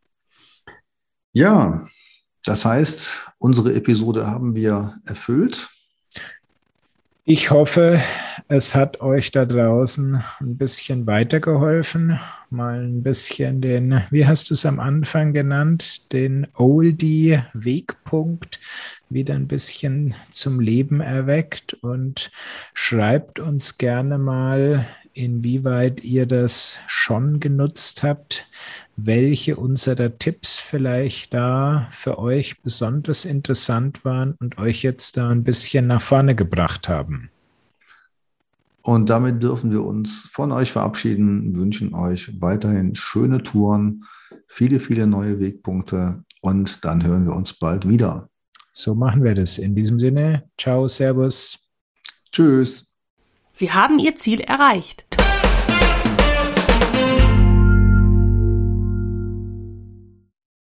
[1.33, 1.87] Ja,
[2.45, 5.69] das heißt, unsere Episode haben wir erfüllt.
[7.31, 8.01] Ich hoffe,
[8.49, 12.19] es hat euch da draußen ein bisschen weitergeholfen.
[12.49, 18.61] Mal ein bisschen den, wie hast du es am Anfang genannt, den Oldie-Wegpunkt
[19.11, 22.31] wieder ein bisschen zum Leben erweckt und
[22.73, 24.87] schreibt uns gerne mal,
[25.19, 28.47] inwieweit ihr das schon genutzt habt,
[28.97, 35.43] welche unserer Tipps vielleicht da für euch besonders interessant waren und euch jetzt da ein
[35.43, 37.31] bisschen nach vorne gebracht haben.
[38.83, 44.05] Und damit dürfen wir uns von euch verabschieden, wünschen euch weiterhin schöne Touren,
[44.47, 48.31] viele, viele neue Wegpunkte und dann hören wir uns bald wieder.
[48.73, 49.59] So machen wir das.
[49.59, 51.69] In diesem Sinne, ciao, servus.
[52.31, 52.88] Tschüss.
[53.59, 55.05] Sie haben Ihr Ziel erreicht.